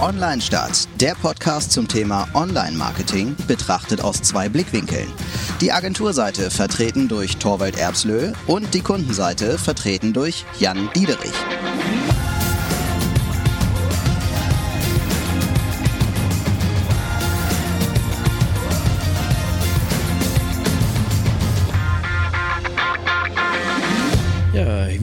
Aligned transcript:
Online 0.00 0.40
Start, 0.40 0.88
der 1.00 1.16
Podcast 1.16 1.72
zum 1.72 1.88
Thema 1.88 2.28
Online-Marketing, 2.32 3.34
betrachtet 3.48 4.00
aus 4.00 4.22
zwei 4.22 4.48
Blickwinkeln. 4.48 5.08
Die 5.60 5.72
Agenturseite 5.72 6.52
vertreten 6.52 7.08
durch 7.08 7.38
Torwald 7.38 7.76
Erbslö 7.76 8.32
und 8.46 8.74
die 8.74 8.80
Kundenseite 8.80 9.58
vertreten 9.58 10.12
durch 10.12 10.44
Jan 10.60 10.88
Diederich. 10.94 11.34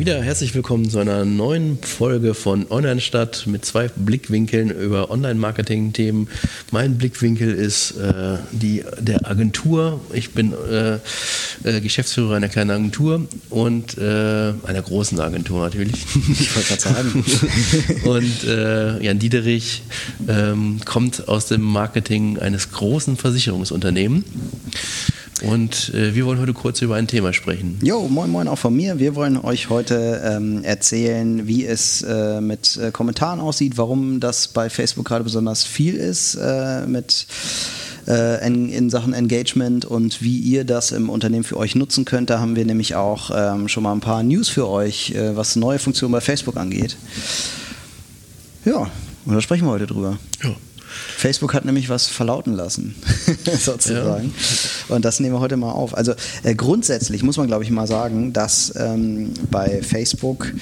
Wieder 0.05 0.21
herzlich 0.21 0.53
willkommen 0.53 0.87
zu 0.87 0.99
einer 0.99 1.25
neuen 1.25 1.79
Folge 1.82 2.36
von 2.36 2.68
Online 2.69 3.01
Stadt 3.01 3.47
mit 3.47 3.65
zwei 3.65 3.87
Blickwinkeln 3.87 4.69
über 4.69 5.09
Online-Marketing-Themen. 5.09 6.27
Mein 6.69 7.00
Blickwinkel 7.00 7.51
ist 7.51 7.97
äh, 7.97 8.37
die 8.51 8.83
der 8.99 9.27
Agentur. 9.27 9.99
Ich 10.13 10.29
bin 10.29 10.54
äh, 10.54 10.99
äh, 11.63 11.82
Geschäftsführer 11.82 12.36
einer 12.36 12.49
kleinen 12.49 12.69
Agentur 12.69 13.27
und 13.49 13.97
äh, 13.97 14.54
einer 14.68 14.83
großen 14.83 15.19
Agentur 15.19 15.63
natürlich. 15.63 16.05
Ich 16.39 16.55
wollte 16.55 16.68
gerade 16.68 16.82
sagen. 16.82 17.25
und 18.04 18.43
äh, 18.43 19.04
Jan 19.04 19.18
Diederich 19.18 19.82
ähm, 20.27 20.82
kommt 20.85 21.27
aus 21.27 21.47
dem 21.47 21.61
Marketing 21.61 22.37
eines 22.37 22.71
großen 22.71 23.18
Versicherungsunternehmens. 23.18 24.25
Und 25.44 25.94
äh, 25.94 26.16
wir 26.16 26.25
wollen 26.25 26.39
heute 26.39 26.54
kurz 26.54 26.82
über 26.82 26.96
ein 26.96 27.07
Thema 27.07 27.34
sprechen. 27.34 27.80
Jo, 27.84 28.07
moin 28.07 28.32
moin 28.32 28.48
auch 28.48 28.57
von 28.57 28.74
mir. 28.74 29.00
Wir 29.00 29.16
wollen 29.16 29.38
euch 29.38 29.70
heute 29.70 30.21
ähm, 30.24 30.64
erzählen, 30.64 31.46
wie 31.46 31.66
es 31.66 32.02
äh, 32.03 32.39
mit 32.39 32.78
äh, 32.78 32.92
Kommentaren 32.92 33.42
aussieht, 33.42 33.77
warum 33.77 34.22
das 34.22 34.47
bei 34.47 34.69
Facebook 34.69 35.05
gerade 35.05 35.25
besonders 35.25 35.66
viel 35.66 35.95
ist 35.95 36.36
äh, 36.36 36.88
mit 36.88 37.27
äh, 38.08 38.47
in, 38.47 38.69
in, 38.69 38.89
Sachen 38.89 39.14
Engagement 39.14 39.83
und 39.83 40.22
wie 40.22 40.39
ihr 40.39 40.64
das 40.64 40.92
im 40.92 41.09
Unternehmen 41.09 41.44
für 41.44 41.58
euch 41.58 41.75
nutzen 41.75 42.05
könnt. 42.05 42.30
Da 42.30 42.39
haben 42.39 42.55
wir 42.55 42.66
nämlich 42.66 42.95
auch 42.95 43.30
ähm, 43.36 43.67
schon 43.67 43.83
mal 43.83 43.92
ein 43.92 43.99
paar 43.99 44.23
News 44.23 44.47
für 44.47 44.70
euch, 44.70 45.11
äh, 45.11 45.36
was 45.36 45.58
neue 45.58 45.80
Funktionen 45.80 46.14
bei 46.14 46.22
Facebook 46.22 46.55
angeht. 46.55 46.95
Ja, 48.64 48.89
und 49.25 49.33
da 49.33 49.42
sprechen 49.42 49.66
wir 49.66 49.72
heute 49.72 49.88
drüber. 49.88 50.17
Ja. 50.44 50.55
Facebook 51.25 51.55
hat 51.55 51.65
nämlich 51.65 51.89
was 51.89 52.05
verlauten 52.05 52.53
lassen, 52.53 52.93
sozusagen. 53.59 54.31
Ja. 54.89 54.95
Und 54.95 55.05
das 55.05 55.19
nehmen 55.19 55.33
wir 55.33 55.39
heute 55.39 55.57
mal 55.57 55.71
auf. 55.71 55.97
Also 55.97 56.13
äh, 56.43 56.53
grundsätzlich 56.53 57.23
muss 57.23 57.37
man, 57.37 57.47
glaube 57.47 57.63
ich, 57.63 57.71
mal 57.71 57.87
sagen, 57.87 58.31
dass 58.31 58.71
ähm, 58.77 59.33
bei 59.49 59.81
Facebook 59.81 60.53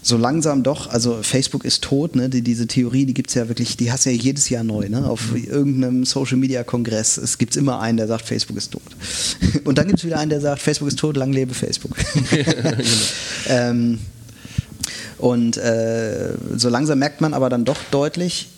so 0.00 0.16
langsam 0.16 0.62
doch, 0.62 0.88
also 0.88 1.18
Facebook 1.20 1.66
ist 1.66 1.82
tot, 1.84 2.16
ne? 2.16 2.30
Die, 2.30 2.40
diese 2.40 2.66
Theorie, 2.66 3.04
die 3.04 3.12
gibt 3.12 3.28
es 3.28 3.34
ja 3.34 3.48
wirklich, 3.48 3.76
die 3.76 3.92
hast 3.92 4.06
du 4.06 4.10
ja 4.10 4.16
jedes 4.16 4.48
Jahr 4.48 4.64
neu, 4.64 4.88
ne? 4.88 5.06
Auf 5.06 5.32
mhm. 5.32 5.44
irgendeinem 5.44 6.04
Social 6.06 6.38
Media 6.38 6.64
Kongress. 6.64 7.18
Es 7.18 7.36
gibt 7.36 7.54
immer 7.56 7.78
einen, 7.80 7.98
der 7.98 8.06
sagt, 8.06 8.24
Facebook 8.24 8.56
ist 8.56 8.72
tot. 8.72 8.80
Und 9.64 9.76
dann 9.76 9.88
gibt 9.88 9.98
es 9.98 10.06
wieder 10.06 10.18
einen, 10.18 10.30
der 10.30 10.40
sagt, 10.40 10.62
Facebook 10.62 10.88
ist 10.88 10.98
tot, 10.98 11.18
lang 11.18 11.34
lebe 11.34 11.52
Facebook. 11.52 11.94
genau. 12.30 12.70
ähm, 13.48 13.98
und 15.18 15.56
äh, 15.56 16.34
so 16.56 16.68
langsam 16.68 17.00
merkt 17.00 17.20
man 17.20 17.34
aber 17.34 17.50
dann 17.50 17.64
doch 17.64 17.78
deutlich, 17.90 18.48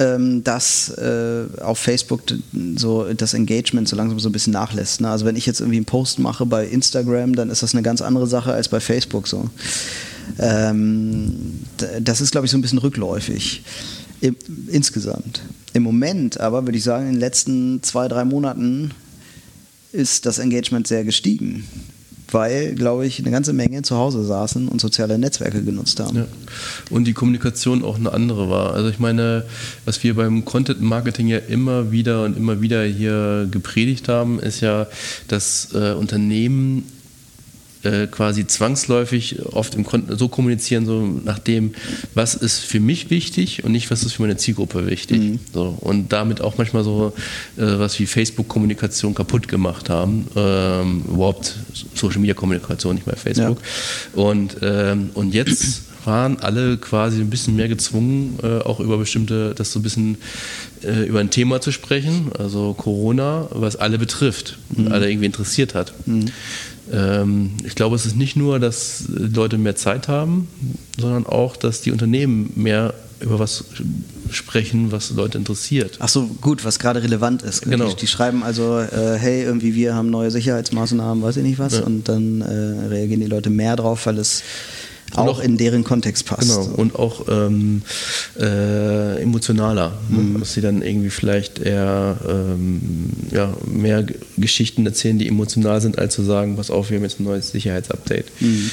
ähm, 0.00 0.42
dass 0.42 0.88
äh, 0.88 1.44
auf 1.60 1.78
Facebook 1.78 2.22
so 2.76 3.12
das 3.12 3.34
Engagement 3.34 3.86
so 3.86 3.96
langsam 3.96 4.18
so 4.18 4.30
ein 4.30 4.32
bisschen 4.32 4.54
nachlässt. 4.54 5.02
Ne? 5.02 5.10
Also 5.10 5.26
wenn 5.26 5.36
ich 5.36 5.44
jetzt 5.44 5.60
irgendwie 5.60 5.76
einen 5.76 5.84
Post 5.84 6.18
mache 6.18 6.46
bei 6.46 6.66
Instagram, 6.66 7.36
dann 7.36 7.50
ist 7.50 7.62
das 7.62 7.74
eine 7.74 7.82
ganz 7.82 8.00
andere 8.00 8.26
Sache 8.26 8.52
als 8.52 8.68
bei 8.68 8.80
Facebook 8.80 9.28
so. 9.28 9.50
Ähm, 10.38 11.60
das 12.00 12.22
ist, 12.22 12.30
glaube 12.32 12.46
ich, 12.46 12.50
so 12.50 12.56
ein 12.56 12.62
bisschen 12.62 12.78
rückläufig. 12.78 13.62
Im, 14.22 14.36
insgesamt. 14.68 15.42
Im 15.74 15.82
Moment 15.82 16.40
aber 16.40 16.66
würde 16.66 16.78
ich 16.78 16.84
sagen, 16.84 17.06
in 17.06 17.12
den 17.12 17.20
letzten 17.20 17.82
zwei, 17.82 18.08
drei 18.08 18.24
Monaten 18.24 18.92
ist 19.92 20.24
das 20.24 20.38
Engagement 20.38 20.86
sehr 20.86 21.04
gestiegen 21.04 21.66
weil, 22.32 22.74
glaube 22.74 23.06
ich, 23.06 23.18
eine 23.18 23.30
ganze 23.30 23.52
Menge 23.52 23.82
zu 23.82 23.96
Hause 23.96 24.24
saßen 24.24 24.68
und 24.68 24.80
soziale 24.80 25.18
Netzwerke 25.18 25.62
genutzt 25.62 26.00
haben. 26.00 26.16
Ja. 26.16 26.26
Und 26.90 27.04
die 27.04 27.12
Kommunikation 27.12 27.84
auch 27.84 27.96
eine 27.96 28.12
andere 28.12 28.50
war. 28.50 28.74
Also 28.74 28.88
ich 28.88 28.98
meine, 28.98 29.44
was 29.84 30.02
wir 30.02 30.14
beim 30.14 30.44
Content 30.44 30.80
Marketing 30.80 31.28
ja 31.28 31.38
immer 31.38 31.92
wieder 31.92 32.24
und 32.24 32.36
immer 32.36 32.60
wieder 32.60 32.84
hier 32.84 33.48
gepredigt 33.50 34.08
haben, 34.08 34.40
ist 34.40 34.60
ja, 34.60 34.86
dass 35.28 35.68
äh, 35.74 35.92
Unternehmen 35.92 36.84
äh, 37.82 38.06
quasi 38.06 38.46
zwangsläufig 38.46 39.40
oft 39.46 39.76
so 40.08 40.28
kommunizieren, 40.28 40.86
so 40.86 41.00
nach 41.24 41.38
dem, 41.38 41.72
was 42.14 42.34
ist 42.34 42.58
für 42.58 42.80
mich 42.80 43.10
wichtig 43.10 43.64
und 43.64 43.72
nicht, 43.72 43.90
was 43.90 44.02
ist 44.02 44.12
für 44.12 44.22
meine 44.22 44.36
Zielgruppe 44.36 44.86
wichtig. 44.86 45.18
Mhm. 45.18 45.38
So, 45.52 45.76
und 45.80 46.12
damit 46.12 46.40
auch 46.40 46.58
manchmal 46.58 46.84
so 46.84 47.12
äh, 47.56 47.62
was 47.62 47.98
wie 47.98 48.06
Facebook-Kommunikation 48.06 49.14
kaputt 49.14 49.48
gemacht 49.48 49.88
haben. 49.88 50.26
Ähm, 50.36 51.04
überhaupt 51.08 51.54
Social-Media-Kommunikation, 51.94 52.96
nicht 52.96 53.06
bei 53.06 53.16
Facebook. 53.16 53.58
Ja. 54.14 54.22
Und, 54.22 54.56
ähm, 54.62 55.10
und 55.14 55.34
jetzt 55.34 55.82
waren 56.04 56.38
alle 56.38 56.76
quasi 56.78 57.20
ein 57.20 57.30
bisschen 57.30 57.56
mehr 57.56 57.68
gezwungen, 57.68 58.38
äh, 58.42 58.58
auch 58.58 58.80
über 58.80 58.98
bestimmte, 58.98 59.54
das 59.54 59.72
so 59.72 59.80
ein 59.80 59.82
bisschen 59.82 60.18
äh, 60.82 61.06
über 61.06 61.20
ein 61.20 61.30
Thema 61.30 61.60
zu 61.60 61.72
sprechen, 61.72 62.30
also 62.38 62.74
Corona, 62.74 63.48
was 63.50 63.76
alle 63.76 63.98
betrifft 63.98 64.58
und 64.76 64.86
mhm. 64.86 64.92
alle 64.92 65.10
irgendwie 65.10 65.26
interessiert 65.26 65.74
hat. 65.74 65.92
Mhm. 66.06 66.26
Ähm, 66.92 67.52
ich 67.64 67.74
glaube, 67.74 67.96
es 67.96 68.06
ist 68.06 68.16
nicht 68.16 68.36
nur, 68.36 68.58
dass 68.58 69.04
Leute 69.08 69.58
mehr 69.58 69.76
Zeit 69.76 70.08
haben, 70.08 70.48
sondern 70.98 71.26
auch, 71.26 71.56
dass 71.56 71.80
die 71.80 71.92
Unternehmen 71.92 72.52
mehr 72.56 72.94
über 73.20 73.38
was 73.38 73.64
sprechen, 74.30 74.92
was 74.92 75.10
Leute 75.10 75.36
interessiert. 75.38 75.98
Ach 76.00 76.08
so, 76.08 76.26
gut, 76.40 76.64
was 76.64 76.78
gerade 76.78 77.02
relevant 77.02 77.42
ist. 77.42 77.62
Genau. 77.62 77.88
Die, 77.88 77.96
die 77.96 78.06
schreiben 78.06 78.42
also, 78.42 78.78
äh, 78.78 79.16
hey, 79.18 79.42
irgendwie 79.42 79.74
wir 79.74 79.94
haben 79.94 80.10
neue 80.10 80.30
Sicherheitsmaßnahmen, 80.30 81.22
weiß 81.22 81.36
ich 81.36 81.42
nicht 81.42 81.58
was, 81.58 81.74
ja. 81.74 81.82
und 81.82 82.08
dann 82.08 82.40
äh, 82.40 82.86
reagieren 82.88 83.20
die 83.20 83.26
Leute 83.26 83.50
mehr 83.50 83.76
drauf, 83.76 84.06
weil 84.06 84.18
es 84.18 84.42
auch, 85.16 85.26
auch, 85.26 85.40
in 85.40 85.56
deren 85.56 85.84
Kontext 85.84 86.26
passt. 86.26 86.48
Genau, 86.48 86.74
und 86.76 86.94
auch 86.96 87.26
ähm, 87.28 87.82
äh, 88.38 89.20
emotionaler, 89.22 89.92
ne? 90.08 90.18
mhm. 90.18 90.40
dass 90.40 90.54
sie 90.54 90.60
dann 90.60 90.82
irgendwie 90.82 91.10
vielleicht 91.10 91.58
eher 91.58 92.16
ähm, 92.28 92.80
ja, 93.30 93.52
mehr 93.66 94.04
Geschichten 94.36 94.86
erzählen, 94.86 95.18
die 95.18 95.28
emotional 95.28 95.80
sind, 95.80 95.98
als 95.98 96.14
zu 96.14 96.22
sagen, 96.22 96.56
pass 96.56 96.70
auf, 96.70 96.90
wir 96.90 96.96
haben 96.96 97.04
jetzt 97.04 97.20
ein 97.20 97.24
neues 97.24 97.50
Sicherheitsupdate. 97.50 98.26
Mhm. 98.40 98.70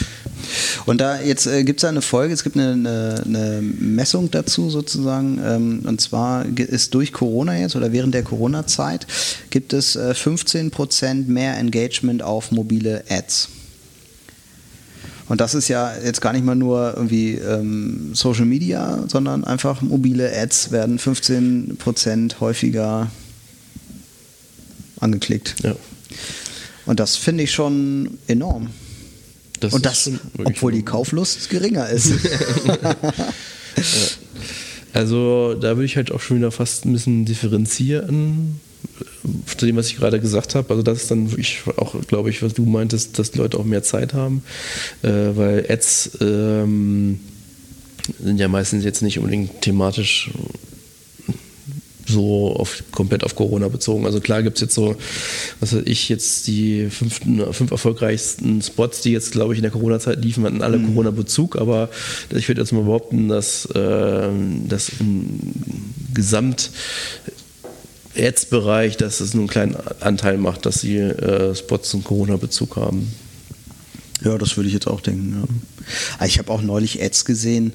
Und 0.86 1.02
da 1.02 1.22
jetzt 1.22 1.48
äh, 1.48 1.64
gibt 1.64 1.80
es 1.82 1.86
eine 1.86 2.02
Folge, 2.02 2.34
es 2.34 2.44
gibt 2.44 2.58
eine, 2.58 2.72
eine, 2.74 3.24
eine 3.26 3.62
Messung 3.62 4.32
dazu 4.32 4.70
sozusagen, 4.70 5.40
ähm, 5.44 5.82
und 5.86 6.02
zwar 6.02 6.46
ist 6.58 6.94
durch 6.94 7.14
Corona 7.14 7.58
jetzt 7.58 7.76
oder 7.76 7.92
während 7.92 8.14
der 8.14 8.24
Corona-Zeit 8.24 9.08
gibt 9.50 9.74
es 9.74 9.96
äh, 9.96 10.14
15% 10.14 11.28
mehr 11.28 11.58
Engagement 11.58 12.22
auf 12.24 12.52
mobile 12.52 13.04
Ads. 13.10 13.50
Und 15.30 15.42
das 15.42 15.54
ist 15.54 15.68
ja 15.68 15.94
jetzt 15.98 16.22
gar 16.22 16.32
nicht 16.34 16.46
mal 16.46 16.56
nur 16.56 16.94
irgendwie 16.96 17.34
ähm, 17.34 18.12
Social 18.14 18.46
Media, 18.46 19.04
sondern 19.08 19.44
einfach 19.44 19.82
mobile 19.82 20.32
Ads 20.34 20.72
werden 20.72 21.00
15% 21.00 22.40
häufiger 22.40 23.12
angeklickt. 25.00 25.56
Ja. 25.64 25.76
Und 26.86 27.00
das 27.00 27.18
finde 27.18 27.44
ich 27.44 27.52
schon 27.52 28.18
enorm. 28.28 28.70
Das 29.60 29.74
Und 29.74 29.86
das, 29.86 30.10
obwohl 30.44 30.72
die 30.72 30.84
Kauflust 30.84 31.50
geringer 31.50 31.90
ist. 31.90 32.14
Also 34.94 35.54
da 35.54 35.76
würde 35.76 35.86
ich 35.86 35.96
halt 35.96 36.12
auch 36.12 36.22
schon 36.22 36.38
wieder 36.38 36.50
fast 36.50 36.86
ein 36.86 36.94
bisschen 36.94 37.24
differenzieren 37.24 38.60
zu 39.46 39.66
dem, 39.66 39.76
was 39.76 39.88
ich 39.88 39.98
gerade 39.98 40.20
gesagt 40.20 40.56
habe. 40.56 40.70
Also 40.70 40.84
das 40.84 41.04
ist 41.04 41.12
dann 41.12 41.32
wirklich 41.32 41.62
auch, 41.78 41.96
glaube 42.08 42.30
ich, 42.30 42.42
was 42.42 42.54
du 42.54 42.66
meintest, 42.66 43.20
dass 43.20 43.32
die 43.32 43.40
Leute 43.40 43.58
auch 43.58 43.66
mehr 43.66 43.84
Zeit 43.84 44.14
haben, 44.14 44.44
äh, 45.04 45.10
weil 45.10 45.66
Ads 45.70 46.20
ähm, 46.22 47.20
sind 48.22 48.40
ja 48.40 48.48
meistens 48.48 48.84
jetzt 48.84 49.02
nicht 49.02 49.20
unbedingt 49.20 49.62
thematisch 49.62 50.32
so 52.08 52.56
auf, 52.56 52.84
komplett 52.92 53.24
auf 53.24 53.36
Corona 53.36 53.68
bezogen. 53.68 54.06
Also 54.06 54.22
klar 54.22 54.42
gibt 54.44 54.58
es 54.58 54.62
jetzt 54.62 54.76
so, 54.76 54.96
was 55.60 55.76
weiß 55.76 55.84
ich, 55.86 56.10
jetzt 56.10 56.48
die 56.48 56.90
fünf, 56.90 57.20
fünf 57.52 57.72
erfolgreichsten 57.72 58.62
Spots, 58.62 59.02
die 59.02 59.12
jetzt, 59.12 59.32
glaube 59.32 59.54
ich, 59.54 59.60
in 59.60 59.64
der 59.64 59.72
Corona-Zeit 59.72 60.24
liefen, 60.24 60.46
hatten 60.46 60.62
alle 60.62 60.78
mhm. 60.78 60.88
Corona-Bezug, 60.88 61.58
aber 61.58 61.90
ich 62.34 62.48
würde 62.48 62.62
jetzt 62.62 62.72
mal 62.72 62.84
behaupten, 62.84 63.28
dass 63.28 63.66
äh, 63.66 64.30
das 64.68 64.92
Gesamt 66.14 66.72
Ads-Bereich, 68.18 68.98
dass 68.98 69.20
es 69.20 69.34
nur 69.34 69.44
einen 69.44 69.50
kleinen 69.50 69.78
Anteil 70.00 70.38
macht, 70.38 70.66
dass 70.66 70.82
sie 70.82 70.98
äh, 70.98 71.56
Spots 71.56 71.94
einen 71.94 72.04
Corona-Bezug 72.04 72.76
haben. 72.76 73.12
Ja, 74.24 74.38
das 74.38 74.58
würde 74.58 74.68
ich 74.68 74.74
jetzt 74.74 74.88
auch 74.88 75.02
denken. 75.02 75.42
Ja. 75.42 75.86
Ah, 76.20 76.26
ich 76.26 76.40
habe 76.40 76.52
auch 76.52 76.62
neulich 76.62 77.02
Ads 77.02 77.26
gesehen. 77.26 77.74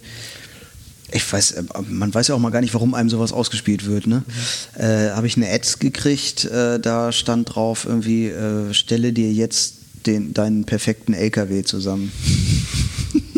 Ich 1.12 1.30
weiß, 1.30 1.52
äh, 1.52 1.62
man 1.88 2.12
weiß 2.12 2.28
ja 2.28 2.34
auch 2.34 2.40
mal 2.40 2.50
gar 2.50 2.60
nicht, 2.60 2.74
warum 2.74 2.94
einem 2.94 3.10
sowas 3.10 3.32
ausgespielt 3.32 3.86
wird. 3.86 4.06
Ne? 4.06 4.24
Mhm. 4.26 4.82
Äh, 4.82 5.10
habe 5.10 5.26
ich 5.26 5.36
eine 5.36 5.50
Ads 5.50 5.78
gekriegt, 5.78 6.44
äh, 6.46 6.80
da 6.80 7.12
stand 7.12 7.54
drauf 7.54 7.84
irgendwie, 7.86 8.28
äh, 8.28 8.72
stelle 8.74 9.12
dir 9.12 9.32
jetzt 9.32 9.76
den, 10.06 10.34
deinen 10.34 10.64
perfekten 10.64 11.14
LKW 11.14 11.62
zusammen. 11.62 12.10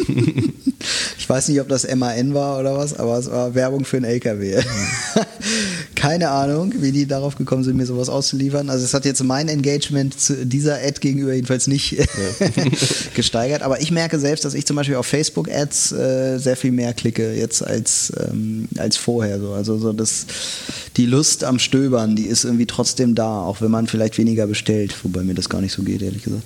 Ich 1.24 1.28
weiß 1.30 1.48
nicht, 1.48 1.60
ob 1.62 1.68
das 1.68 1.88
MAN 1.94 2.34
war 2.34 2.60
oder 2.60 2.76
was, 2.76 2.98
aber 2.98 3.18
es 3.18 3.30
war 3.30 3.54
Werbung 3.54 3.86
für 3.86 3.96
einen 3.96 4.04
LKW. 4.04 4.62
Keine 6.04 6.28
Ahnung, 6.28 6.74
wie 6.80 6.92
die 6.92 7.06
darauf 7.06 7.36
gekommen 7.36 7.64
sind, 7.64 7.78
mir 7.78 7.86
sowas 7.86 8.10
auszuliefern. 8.10 8.68
Also 8.68 8.84
es 8.84 8.92
hat 8.92 9.06
jetzt 9.06 9.24
mein 9.24 9.48
Engagement 9.48 10.20
zu 10.20 10.44
dieser 10.44 10.74
Ad 10.74 11.00
gegenüber 11.00 11.32
jedenfalls 11.32 11.66
nicht 11.66 11.92
ja. 11.92 12.04
gesteigert. 13.14 13.62
Aber 13.62 13.80
ich 13.80 13.90
merke 13.90 14.18
selbst, 14.18 14.44
dass 14.44 14.52
ich 14.52 14.66
zum 14.66 14.76
Beispiel 14.76 14.96
auf 14.96 15.06
Facebook-Ads 15.06 15.92
äh, 15.92 16.38
sehr 16.38 16.56
viel 16.56 16.72
mehr 16.72 16.92
klicke 16.92 17.32
jetzt 17.32 17.66
als, 17.66 18.12
ähm, 18.28 18.68
als 18.76 18.98
vorher. 18.98 19.40
So. 19.40 19.52
Also 19.52 19.78
so 19.78 19.94
das, 19.94 20.26
die 20.98 21.06
Lust 21.06 21.42
am 21.42 21.58
Stöbern, 21.58 22.16
die 22.16 22.26
ist 22.26 22.44
irgendwie 22.44 22.66
trotzdem 22.66 23.14
da, 23.14 23.40
auch 23.40 23.62
wenn 23.62 23.70
man 23.70 23.86
vielleicht 23.86 24.18
weniger 24.18 24.46
bestellt, 24.46 24.94
wobei 25.04 25.22
mir 25.22 25.34
das 25.34 25.48
gar 25.48 25.62
nicht 25.62 25.72
so 25.72 25.82
geht, 25.84 26.02
ehrlich 26.02 26.22
gesagt. 26.24 26.44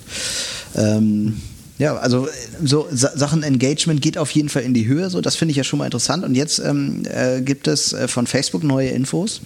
Ähm, 0.75 1.41
ja, 1.79 1.95
also 1.95 2.27
so 2.61 2.87
Sachen 2.91 3.41
Engagement 3.41 4.01
geht 4.01 4.17
auf 4.17 4.29
jeden 4.31 4.49
Fall 4.49 4.63
in 4.63 4.73
die 4.73 4.85
Höhe, 4.85 5.09
so 5.09 5.21
das 5.21 5.37
finde 5.37 5.51
ich 5.51 5.57
ja 5.57 5.63
schon 5.63 5.79
mal 5.79 5.85
interessant. 5.85 6.25
Und 6.25 6.35
jetzt 6.35 6.59
ähm, 6.59 7.03
äh, 7.05 7.41
gibt 7.41 7.67
es 7.67 7.93
äh, 7.93 8.09
von 8.09 8.27
Facebook 8.27 8.63
neue 8.63 8.89
Infos. 8.89 9.41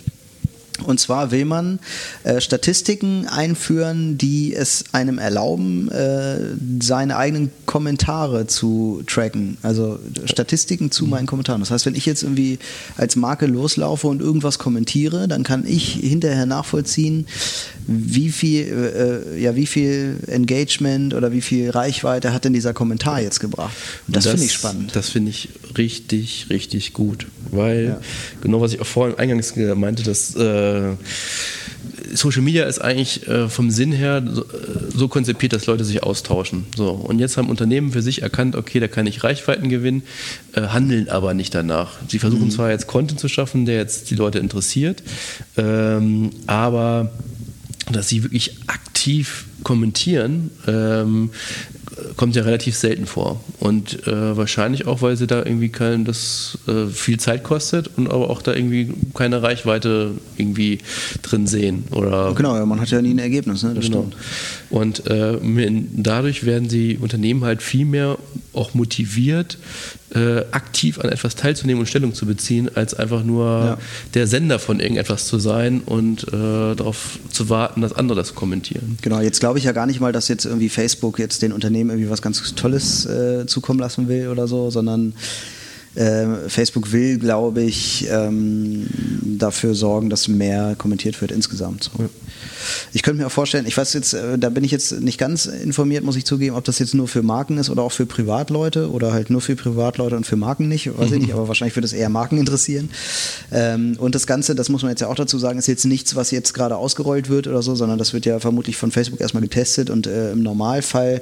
Und 0.86 1.00
zwar 1.00 1.32
will 1.32 1.46
man 1.46 1.80
äh, 2.24 2.42
Statistiken 2.42 3.28
einführen, 3.28 4.18
die 4.18 4.56
es 4.56 4.86
einem 4.92 5.20
erlauben, 5.20 5.90
äh, 5.92 6.38
seine 6.82 7.16
eigenen 7.16 7.52
Kommentare 7.66 8.48
zu 8.48 9.04
tracken. 9.06 9.58
Also 9.62 10.00
Statistiken 10.26 10.92
zu 10.92 11.06
meinen 11.06 11.28
Kommentaren. 11.28 11.62
Das 11.62 11.70
heißt, 11.70 11.86
wenn 11.86 11.96
ich 11.96 12.06
jetzt 12.06 12.24
irgendwie 12.24 12.58
als 12.98 13.16
Marke 13.16 13.46
loslaufe 13.46 14.08
und 14.08 14.22
irgendwas 14.22 14.58
kommentiere, 14.58 15.28
dann 15.28 15.44
kann 15.44 15.66
ich 15.66 15.94
hinterher 15.94 16.46
nachvollziehen, 16.46 17.28
wie 17.86 18.30
viel, 18.30 19.26
äh, 19.36 19.42
ja, 19.42 19.56
wie 19.56 19.68
viel 19.68 20.18
Engagement 20.28 21.14
oder 21.14 21.32
wie 21.32 21.42
viel 21.42 21.70
Reichweite 21.70 22.34
hat 22.34 22.46
denn 22.46 22.54
dieser 22.54 22.74
Kommentar 22.74 23.22
jetzt 23.22 23.40
gebracht. 23.40 23.76
Und 24.08 24.16
das, 24.16 24.24
das 24.24 24.32
finde 24.34 24.46
ich 24.46 24.54
spannend. 24.54 24.96
Das 24.96 25.10
finde 25.10 25.30
ich 25.30 25.50
richtig, 25.78 26.48
richtig 26.50 26.94
gut. 26.94 27.28
Weil, 27.52 27.86
ja. 27.86 28.02
genau 28.42 28.62
was 28.62 28.74
ich 28.74 28.82
auch 28.82 28.88
vorhin 28.88 29.18
eingangs 29.18 29.54
meinte, 29.76 30.04
dass 30.04 30.36
äh, 30.64 32.16
Social 32.16 32.42
Media 32.42 32.66
ist 32.66 32.80
eigentlich 32.80 33.28
äh, 33.28 33.50
vom 33.50 33.70
Sinn 33.70 33.92
her 33.92 34.24
so, 34.26 34.44
äh, 34.44 34.46
so, 34.96 35.08
konzipiert, 35.08 35.54
dass 35.54 35.66
Leute 35.66 35.84
sich 35.84 36.04
austauschen. 36.04 36.66
So, 36.76 36.90
und 36.90 37.20
jetzt 37.20 37.38
haben 37.38 37.50
Unternehmen 37.50 37.92
für 37.92 38.02
sich 38.02 38.22
erkannt, 38.22 38.56
okay, 38.56 38.80
da 38.80 38.88
kann 38.88 39.08
ich 39.08 39.24
Reichweiten 39.24 39.70
gewinnen, 39.70 40.04
äh, 40.54 40.62
handeln 40.62 41.10
aber 41.10 41.34
nicht 41.34 41.54
danach. 41.56 41.94
Sie 42.08 42.20
versuchen 42.20 42.46
mhm. 42.46 42.52
zwar 42.52 42.72
jetzt 42.72 42.88
Content 42.88 43.20
zu 43.20 43.28
schaffen, 43.28 43.66
der 43.66 43.76
jetzt 43.76 44.12
die 44.12 44.16
Leute 44.16 44.40
interessiert, 44.40 45.04
ähm, 45.58 46.32
aber 46.48 47.12
dass 47.92 48.08
sie 48.08 48.24
wirklich 48.24 48.58
aktiv 48.68 49.46
kommentieren, 49.64 50.52
ähm, 50.68 51.32
kommt 52.18 52.36
ja 52.36 52.44
relativ 52.44 52.76
selten 52.76 53.06
vor. 53.06 53.42
Und 53.60 54.08
äh, 54.08 54.38
wahrscheinlich 54.38 54.88
auch, 54.88 55.02
weil 55.02 55.18
sie 55.18 55.28
da 55.28 55.40
irgendwie 55.40 55.70
kein, 55.70 56.06
das 56.06 56.58
äh, 56.68 56.88
viel 56.88 57.20
Zeit 57.20 57.44
kostet 57.44 57.90
und 57.96 58.10
aber 58.10 58.30
auch 58.30 58.42
da 58.42 58.54
irgendwie 58.54 58.94
keine 59.14 59.42
Reichweite 59.42 60.12
irgendwie 60.38 60.80
drin 61.22 61.48
sehen. 61.48 61.86
Oder 61.92 62.34
genau, 62.36 62.56
ja, 62.56 62.66
man 62.66 62.80
hat 62.80 62.90
ja 62.92 63.02
nie 63.02 63.14
ein 63.14 63.20
Ergebnis, 63.20 63.64
ne? 63.64 63.74
das 63.74 63.86
genau. 63.86 64.08
stimmt. 64.10 64.16
Und 64.70 65.08
äh, 65.08 65.38
dadurch 65.94 66.46
werden 66.46 66.68
die 66.68 66.98
Unternehmen 66.98 67.44
halt 67.44 67.62
viel 67.62 67.86
mehr 67.86 68.18
auch 68.54 68.74
motiviert, 68.74 69.58
äh, 70.14 70.40
aktiv 70.52 71.00
an 71.00 71.10
etwas 71.10 71.36
teilzunehmen 71.36 71.82
und 71.82 71.88
Stellung 71.88 72.14
zu 72.14 72.26
beziehen, 72.26 72.70
als 72.76 72.94
einfach 72.94 73.24
nur 73.24 73.46
ja. 73.46 73.78
der 74.14 74.28
Sender 74.28 74.60
von 74.60 74.80
irgendetwas 74.80 75.26
zu 75.26 75.40
sein 75.40 75.82
und 75.86 76.28
äh, 76.28 76.76
darauf 76.76 77.20
zu 77.32 77.50
warten, 77.50 77.82
dass 77.82 77.94
andere 77.94 78.18
das 78.18 78.36
kommentieren. 78.36 78.98
Genau, 79.02 79.20
jetzt 79.20 79.40
glaube 79.40 79.60
ich 79.60 79.66
ja 79.66 79.72
gar 79.72 79.86
nicht 79.86 80.00
mal, 80.00 80.12
dass 80.12 80.28
jetzt 80.28 80.46
irgendwie 80.46 80.70
Facebook 80.70 81.20
jetzt 81.20 81.42
den 81.42 81.52
Unternehmen 81.52 81.90
irgendwie 81.90 82.10
was 82.10 82.22
ganz 82.22 82.54
Tolles 82.56 83.06
äh, 83.06 83.46
zukommen 83.48 83.80
lassen 83.80 84.08
will 84.08 84.28
oder 84.28 84.48
so, 84.48 84.70
sondern 84.70 85.14
Facebook 85.96 86.92
will, 86.92 87.20
glaube 87.20 87.62
ich, 87.62 88.08
ähm, 88.10 88.88
dafür 89.38 89.76
sorgen, 89.76 90.10
dass 90.10 90.28
mehr 90.28 90.76
kommentiert 90.78 91.22
wird 91.22 91.32
insgesamt. 91.32 91.92
Ich 92.94 93.04
könnte 93.04 93.22
mir 93.22 93.28
auch 93.28 93.32
vorstellen, 93.32 93.66
ich 93.68 93.78
weiß 93.78 93.94
jetzt, 93.94 94.14
äh, 94.14 94.38
da 94.38 94.50
bin 94.50 94.64
ich 94.64 94.72
jetzt 94.72 95.02
nicht 95.02 95.18
ganz 95.18 95.46
informiert, 95.46 96.04
muss 96.04 96.16
ich 96.16 96.26
zugeben, 96.26 96.56
ob 96.56 96.64
das 96.64 96.80
jetzt 96.80 96.94
nur 96.94 97.08
für 97.08 97.22
Marken 97.22 97.58
ist 97.58 97.70
oder 97.70 97.84
auch 97.84 97.92
für 97.92 98.06
Privatleute 98.06 98.90
oder 98.90 99.14
halt 99.14 99.30
nur 99.30 99.42
für 99.42 99.56
Privatleute 99.56 100.16
und 100.16 100.26
für 100.26 100.36
Marken 100.36 100.68
nicht, 100.68 100.98
weiß 100.98 101.12
ich 101.12 101.20
nicht, 101.22 101.34
aber 101.34 101.48
wahrscheinlich 101.48 101.76
würde 101.76 101.86
es 101.86 101.94
eher 101.94 102.10
Marken 102.10 102.38
interessieren. 102.38 102.90
Ähm, 103.52 103.96
und 104.00 104.16
das 104.16 104.28
Ganze, 104.28 104.56
das 104.56 104.70
muss 104.70 104.82
man 104.82 104.92
jetzt 104.92 105.02
ja 105.02 105.08
auch 105.08 105.16
dazu 105.16 105.38
sagen, 105.38 105.60
ist 105.60 105.68
jetzt 105.68 105.86
nichts, 105.86 106.16
was 106.16 106.32
jetzt 106.32 106.54
gerade 106.54 106.78
ausgerollt 106.78 107.30
wird 107.30 107.48
oder 107.48 107.62
so, 107.62 107.76
sondern 107.76 107.98
das 107.98 108.14
wird 108.14 108.26
ja 108.26 108.40
vermutlich 108.40 108.78
von 108.78 108.92
Facebook 108.92 109.22
erstmal 109.22 109.44
getestet 109.44 109.90
und 109.90 110.08
äh, 110.08 110.32
im 110.32 110.42
Normalfall 110.42 111.22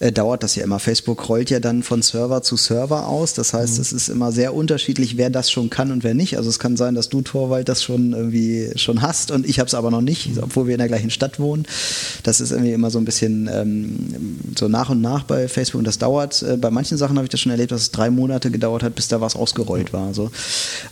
äh, 0.00 0.12
dauert 0.12 0.42
das 0.42 0.54
ja 0.56 0.64
immer. 0.64 0.78
Facebook 0.78 1.28
rollt 1.28 1.50
ja 1.50 1.60
dann 1.60 1.82
von 1.82 2.02
Server 2.02 2.42
zu 2.42 2.56
Server 2.56 3.06
aus. 3.06 3.34
Das 3.34 3.52
heißt, 3.52 3.76
mhm. 3.76 3.82
es 3.82 3.92
ist 3.92 4.08
immer 4.08 4.32
sehr 4.32 4.54
unterschiedlich, 4.54 5.16
wer 5.16 5.30
das 5.30 5.50
schon 5.50 5.70
kann 5.70 5.90
und 5.90 6.04
wer 6.04 6.14
nicht. 6.14 6.36
Also 6.36 6.50
es 6.50 6.58
kann 6.58 6.76
sein, 6.76 6.94
dass 6.94 7.08
du 7.08 7.22
Torwald 7.22 7.68
das 7.68 7.82
schon 7.82 8.12
irgendwie 8.12 8.70
schon 8.76 9.02
hast 9.02 9.30
und 9.30 9.48
ich 9.48 9.58
habe 9.58 9.68
es 9.68 9.74
aber 9.74 9.90
noch 9.90 10.00
nicht, 10.00 10.30
obwohl 10.40 10.66
wir 10.66 10.74
in 10.74 10.78
der 10.78 10.88
gleichen 10.88 11.10
Stadt 11.10 11.38
wohnen. 11.38 11.66
Das 12.22 12.40
ist 12.40 12.50
irgendwie 12.50 12.72
immer 12.72 12.90
so 12.90 12.98
ein 12.98 13.04
bisschen 13.04 13.48
ähm, 13.52 13.96
so 14.58 14.68
nach 14.68 14.90
und 14.90 15.00
nach 15.00 15.24
bei 15.24 15.48
Facebook 15.48 15.80
und 15.80 15.86
das 15.86 15.98
dauert. 15.98 16.42
Äh, 16.42 16.56
bei 16.56 16.70
manchen 16.70 16.98
Sachen 16.98 17.16
habe 17.16 17.26
ich 17.26 17.30
das 17.30 17.40
schon 17.40 17.52
erlebt, 17.52 17.72
dass 17.72 17.82
es 17.82 17.90
drei 17.90 18.10
Monate 18.10 18.50
gedauert 18.50 18.82
hat, 18.82 18.94
bis 18.94 19.08
da 19.08 19.20
was 19.20 19.36
ausgerollt 19.36 19.92
war. 19.92 20.14
So. 20.14 20.30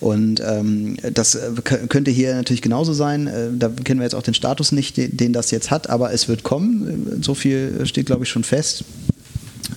Und 0.01 0.41
ähm, 0.41 0.97
das 1.13 1.35
äh, 1.35 1.51
könnte 1.63 2.11
hier 2.11 2.35
natürlich 2.35 2.63
genauso 2.63 2.93
sein. 2.93 3.27
Äh, 3.27 3.49
da 3.59 3.69
kennen 3.69 4.01
wir 4.01 4.05
jetzt 4.05 4.15
auch 4.15 4.23
den 4.23 4.35
Status 4.35 4.73
nicht, 4.73 4.97
den, 4.97 5.17
den 5.17 5.33
das 5.33 5.51
jetzt 5.51 5.71
hat, 5.71 5.91
aber 5.91 6.13
es 6.13 6.29
wird 6.29 6.43
kommen. 6.43 7.21
So 7.23 7.35
viel 7.35 7.85
steht, 7.87 8.07
glaube 8.07 8.25
ich, 8.25 8.31
schon 8.31 8.45
fest 8.45 8.85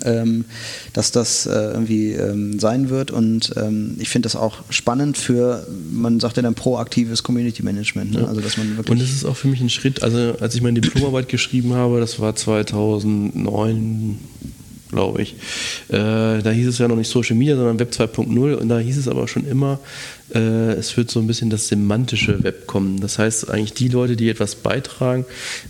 ähm, 0.04 0.46
dass 0.94 1.12
das 1.12 1.46
äh, 1.46 1.52
irgendwie 1.52 2.12
ähm, 2.12 2.60
sein 2.60 2.90
wird. 2.90 3.12
Und 3.12 3.54
ähm, 3.58 3.96
ich 4.00 4.10
finde 4.10 4.26
das 4.28 4.36
auch 4.36 4.58
spannend 4.70 5.18
für, 5.18 5.66
man 5.92 6.20
sagt 6.20 6.38
ja 6.38 6.44
dann 6.44 6.56
proaktives 6.56 7.24
Community 7.24 7.64
Management. 7.64 8.12
Ne? 8.14 8.22
Ja. 8.22 8.28
Also, 8.28 8.42
dass 8.42 8.58
man 8.58 8.78
wirklich 8.78 8.90
Und 8.90 9.02
es 9.02 9.12
ist 9.12 9.26
auch 9.26 9.38
für 9.38 9.48
mich 9.48 9.62
ein 9.62 9.70
Schritt, 9.70 10.04
also 10.04 10.36
als 10.40 10.56
ich 10.56 10.62
meine 10.62 10.82
Diplomarbeit 10.82 11.30
geschrieben 11.30 11.74
habe, 11.74 12.00
das 12.00 12.20
war 12.20 12.36
2009, 12.36 14.18
glaube 14.92 15.22
ich. 15.22 15.36
Äh, 15.90 16.42
da 16.42 16.52
hieß 16.52 16.68
es 16.68 16.78
ja 16.78 16.88
noch 16.88 16.96
nicht 16.96 17.10
Social 17.10 17.36
Media, 17.36 17.56
sondern 17.56 17.80
Web 17.80 17.92
2.0 17.92 18.54
und 18.54 18.70
da 18.70 18.80
hieß 18.80 18.98
es 18.98 19.08
aber 19.08 19.28
schon 19.28 19.48
immer, 19.48 19.80
äh, 20.34 20.74
es 20.74 20.96
wird 20.98 21.12
so 21.12 21.20
ein 21.20 21.28
bisschen 21.28 21.50
das 21.50 21.68
semantische 21.68 22.44
Web 22.44 22.66
kommen. 22.68 23.00
Das 23.00 23.20
heißt, 23.20 23.50
eigentlich 23.50 23.74
die 23.74 23.90
Leute, 23.90 24.16
die 24.16 24.30
etwas 24.30 24.56
beitragen, 24.56 25.26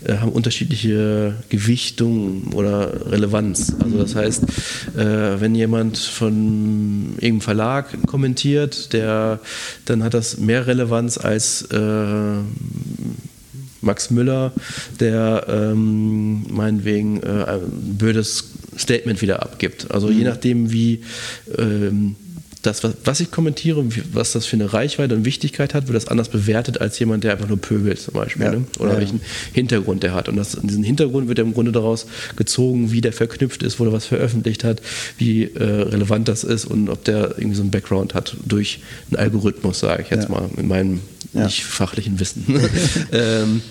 äh, 0.06 0.18
haben 0.18 0.32
unterschiedliche 0.32 1.36
Gewichtungen 1.50 2.54
oder 2.54 3.12
Relevanz. 3.12 3.74
Also 3.84 3.98
das 3.98 4.16
heißt, 4.16 4.44
äh, 4.98 5.42
wenn 5.42 5.56
jemand 5.56 5.98
von 5.98 7.16
irgendeinem 7.16 7.42
Verlag 7.42 8.08
kommentiert, 8.08 8.94
der, 8.94 9.40
dann 9.86 10.04
hat 10.04 10.14
das 10.14 10.38
mehr 10.38 10.68
Relevanz 10.68 11.18
als 11.18 11.64
äh, 11.64 12.38
Max 13.86 14.10
Müller, 14.10 14.52
der 15.00 15.46
ähm, 15.48 16.44
meinetwegen 16.50 17.22
äh, 17.22 17.46
ein 17.48 17.98
blödes 17.98 18.55
Statement 18.78 19.22
wieder 19.22 19.42
abgibt. 19.42 19.92
Also 19.92 20.08
mhm. 20.08 20.18
je 20.18 20.24
nachdem, 20.26 20.72
wie 20.72 21.02
ähm, 21.58 22.16
das, 22.66 22.84
was, 22.84 22.94
was 23.04 23.20
ich 23.20 23.32
kommentiere, 23.32 23.86
was 24.12 24.32
das 24.32 24.46
für 24.46 24.56
eine 24.56 24.74
Reichweite 24.74 25.16
und 25.16 25.26
Wichtigkeit 25.26 25.74
hat, 25.74 25.88
wird 25.88 25.96
das 25.96 26.08
anders 26.08 26.30
bewertet 26.30 26.82
als 26.82 26.98
jemand, 27.00 27.24
der 27.24 27.34
einfach 27.34 27.48
nur 27.48 27.58
pöbelt 27.58 28.00
zum 28.00 28.16
Beispiel. 28.16 28.46
Ja. 28.46 28.52
Ne? 28.52 28.66
Oder 28.80 28.94
ja, 28.94 29.00
welchen 29.00 29.22
Hintergrund 29.54 30.04
der 30.04 30.14
hat. 30.14 30.30
Und 30.30 30.36
das, 30.36 30.58
diesen 30.62 30.84
Hintergrund 30.84 31.28
wird 31.28 31.38
ja 31.38 31.44
im 31.44 31.54
Grunde 31.54 31.72
daraus 31.72 32.08
gezogen, 32.36 32.92
wie 32.92 33.02
der 33.02 33.14
verknüpft 33.14 33.64
ist, 33.64 33.80
wo 33.80 33.86
er 33.86 33.94
was 33.94 34.06
veröffentlicht 34.06 34.64
hat, 34.64 34.82
wie 35.18 35.44
äh, 35.44 35.64
relevant 35.64 36.28
das 36.28 36.44
ist 36.44 36.66
und 36.66 36.90
ob 36.90 37.04
der 37.04 37.36
irgendwie 37.38 37.56
so 37.56 37.62
einen 37.62 37.72
Background 37.72 38.14
hat 38.14 38.36
durch 38.46 38.80
einen 39.10 39.18
Algorithmus, 39.18 39.80
sage 39.80 40.04
ich 40.04 40.10
jetzt 40.10 40.30
mal, 40.30 40.50
in 40.58 40.68
meinem 40.68 41.02
nicht 41.34 41.64
fachlichen 41.64 42.20
Wissen. 42.20 42.46
ähm, 43.12 43.62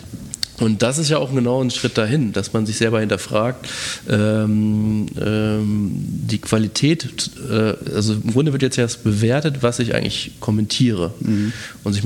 und 0.60 0.82
das 0.82 0.98
ist 0.98 1.10
ja 1.10 1.18
auch 1.18 1.34
genau 1.34 1.62
ein 1.62 1.70
Schritt 1.70 1.98
dahin, 1.98 2.32
dass 2.32 2.52
man 2.52 2.64
sich 2.64 2.76
selber 2.76 3.00
hinterfragt, 3.00 3.68
ähm, 4.08 5.06
ähm, 5.20 5.90
die 5.94 6.38
Qualität, 6.38 7.30
äh, 7.50 7.74
also 7.94 8.14
im 8.14 8.32
Grunde 8.32 8.52
wird 8.52 8.62
jetzt 8.62 8.78
erst 8.78 9.02
bewertet, 9.02 9.62
was 9.62 9.80
ich 9.80 9.94
eigentlich 9.94 10.32
kommentiere. 10.38 11.12
Mhm. 11.20 11.52
Und, 11.82 11.92
sich 11.92 12.04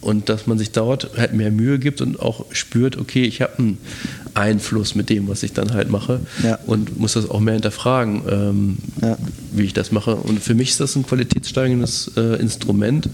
und 0.00 0.28
dass 0.28 0.46
man 0.46 0.58
sich 0.58 0.70
dort 0.70 1.16
halt 1.16 1.34
mehr 1.34 1.50
Mühe 1.50 1.78
gibt 1.78 2.00
und 2.00 2.20
auch 2.20 2.46
spürt, 2.52 2.96
okay, 2.96 3.24
ich 3.24 3.42
habe 3.42 3.58
einen 3.58 3.78
Einfluss 4.34 4.94
mit 4.94 5.10
dem, 5.10 5.28
was 5.28 5.42
ich 5.42 5.52
dann 5.52 5.72
halt 5.72 5.90
mache 5.90 6.20
ja. 6.42 6.58
und 6.66 6.98
muss 6.98 7.14
das 7.14 7.28
auch 7.28 7.40
mehr 7.40 7.54
hinterfragen, 7.54 8.22
ähm, 8.28 8.78
ja. 9.00 9.16
wie 9.52 9.64
ich 9.64 9.72
das 9.72 9.92
mache. 9.92 10.16
Und 10.16 10.42
für 10.42 10.54
mich 10.54 10.70
ist 10.70 10.80
das 10.80 10.96
ein 10.96 11.06
qualitätssteigendes 11.06 12.12
äh, 12.16 12.40
Instrument 12.40 13.06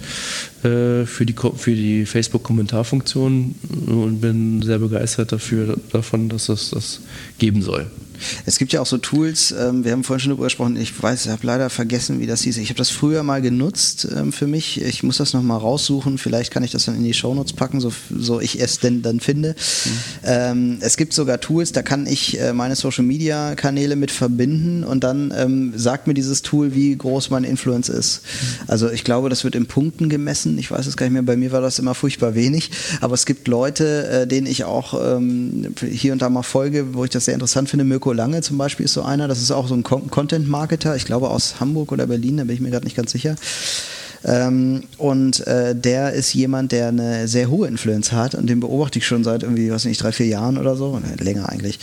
äh, 0.62 1.04
für 1.04 1.26
die, 1.26 1.34
für 1.56 1.74
die 1.74 2.06
Facebook-Kommentarfunktion 2.06 3.54
und 3.86 4.20
bin 4.20 4.62
sehr 4.62 4.78
begeistert 4.78 5.32
dafür, 5.32 5.76
davon, 5.92 6.28
dass 6.28 6.48
es 6.48 6.70
das 6.70 7.00
geben 7.38 7.62
soll. 7.62 7.86
Es 8.46 8.58
gibt 8.58 8.72
ja 8.72 8.80
auch 8.80 8.86
so 8.86 8.98
Tools, 8.98 9.52
ähm, 9.52 9.84
wir 9.84 9.92
haben 9.92 10.04
vorhin 10.04 10.20
schon 10.20 10.30
darüber 10.30 10.46
gesprochen, 10.46 10.76
ich 10.76 11.00
weiß, 11.02 11.26
ich 11.26 11.30
habe 11.30 11.46
leider 11.46 11.70
vergessen, 11.70 12.20
wie 12.20 12.26
das 12.26 12.42
hieß. 12.42 12.58
Ich 12.58 12.68
habe 12.68 12.78
das 12.78 12.90
früher 12.90 13.22
mal 13.22 13.42
genutzt 13.42 14.08
ähm, 14.14 14.32
für 14.32 14.46
mich. 14.46 14.82
Ich 14.82 15.02
muss 15.02 15.18
das 15.18 15.32
nochmal 15.32 15.58
raussuchen, 15.58 16.18
vielleicht 16.18 16.50
kann 16.50 16.62
ich 16.62 16.70
das 16.70 16.84
dann 16.84 16.96
in 16.96 17.04
die 17.04 17.14
Shownotes 17.14 17.52
packen, 17.52 17.80
so, 17.80 17.92
so 18.10 18.40
ich 18.40 18.60
es 18.60 18.78
denn 18.78 19.02
dann 19.02 19.20
finde. 19.20 19.50
Mhm. 19.50 19.90
Ähm, 20.24 20.78
es 20.80 20.96
gibt 20.96 21.12
sogar 21.12 21.40
Tools, 21.40 21.72
da 21.72 21.82
kann 21.82 22.06
ich 22.06 22.40
äh, 22.40 22.52
meine 22.52 22.76
Social 22.76 23.04
Media 23.04 23.54
Kanäle 23.54 23.96
mit 23.96 24.10
verbinden 24.10 24.84
und 24.84 25.04
dann 25.04 25.32
ähm, 25.36 25.72
sagt 25.76 26.06
mir 26.06 26.14
dieses 26.14 26.42
Tool, 26.42 26.74
wie 26.74 26.96
groß 26.96 27.30
mein 27.30 27.44
Influence 27.44 27.88
ist. 27.88 28.22
Mhm. 28.22 28.64
Also 28.68 28.90
ich 28.90 29.04
glaube, 29.04 29.28
das 29.28 29.44
wird 29.44 29.54
in 29.54 29.66
Punkten 29.66 30.08
gemessen. 30.08 30.58
Ich 30.58 30.70
weiß 30.70 30.86
es 30.86 30.96
gar 30.96 31.06
nicht 31.06 31.12
mehr, 31.12 31.22
bei 31.22 31.36
mir 31.36 31.52
war 31.52 31.60
das 31.60 31.78
immer 31.78 31.94
furchtbar 31.94 32.34
wenig, 32.34 32.70
aber 33.00 33.14
es 33.14 33.26
gibt 33.26 33.48
Leute, 33.48 34.08
äh, 34.08 34.26
denen 34.26 34.46
ich 34.46 34.64
auch 34.64 34.94
ähm, 34.94 35.74
hier 35.80 36.12
und 36.12 36.22
da 36.22 36.28
mal 36.28 36.42
folge, 36.42 36.94
wo 36.94 37.04
ich 37.04 37.10
das 37.10 37.24
sehr 37.24 37.34
interessant 37.34 37.68
finde. 37.68 37.84
Mirko 37.84 38.10
Lange 38.12 38.43
zum 38.43 38.59
Beispiel 38.59 38.85
ist 38.85 38.95
so 38.95 39.02
einer, 39.02 39.29
das 39.29 39.40
ist 39.40 39.50
auch 39.50 39.69
so 39.69 39.75
ein 39.75 39.83
Content-Marketer, 39.83 40.97
ich 40.97 41.05
glaube 41.05 41.31
aus 41.31 41.61
Hamburg 41.61 41.93
oder 41.93 42.07
Berlin, 42.07 42.38
da 42.38 42.45
bin 42.45 42.55
ich 42.55 42.61
mir 42.61 42.71
gerade 42.71 42.85
nicht 42.85 42.97
ganz 42.97 43.12
sicher. 43.12 43.37
Ähm, 44.24 44.84
und 44.98 45.46
äh, 45.46 45.74
der 45.74 46.12
ist 46.12 46.34
jemand, 46.34 46.72
der 46.72 46.88
eine 46.88 47.26
sehr 47.26 47.50
hohe 47.50 47.66
Influence 47.66 48.12
hat 48.12 48.34
und 48.34 48.48
den 48.48 48.60
beobachte 48.60 48.98
ich 48.98 49.06
schon 49.06 49.24
seit 49.24 49.42
irgendwie, 49.42 49.70
weiß 49.70 49.86
nicht, 49.86 50.02
drei, 50.02 50.12
vier 50.12 50.26
Jahren 50.26 50.58
oder 50.58 50.76
so, 50.76 51.00
länger 51.18 51.48
eigentlich. 51.48 51.78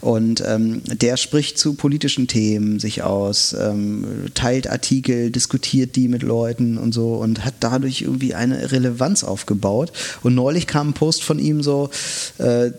Und 0.00 0.42
ähm, 0.46 0.82
der 0.86 1.16
spricht 1.16 1.58
zu 1.58 1.74
politischen 1.74 2.26
Themen 2.26 2.80
sich 2.80 3.02
aus, 3.02 3.54
ähm, 3.58 4.04
teilt 4.34 4.68
Artikel, 4.68 5.30
diskutiert 5.30 5.96
die 5.96 6.08
mit 6.08 6.22
Leuten 6.22 6.78
und 6.78 6.92
so 6.92 7.14
und 7.14 7.44
hat 7.44 7.54
dadurch 7.60 8.02
irgendwie 8.02 8.34
eine 8.34 8.72
Relevanz 8.72 9.22
aufgebaut. 9.22 9.92
Und 10.22 10.34
neulich 10.34 10.66
kam 10.66 10.90
ein 10.90 10.94
Post 10.94 11.22
von 11.22 11.38
ihm 11.38 11.62
so, 11.62 11.90
äh, 12.38 12.70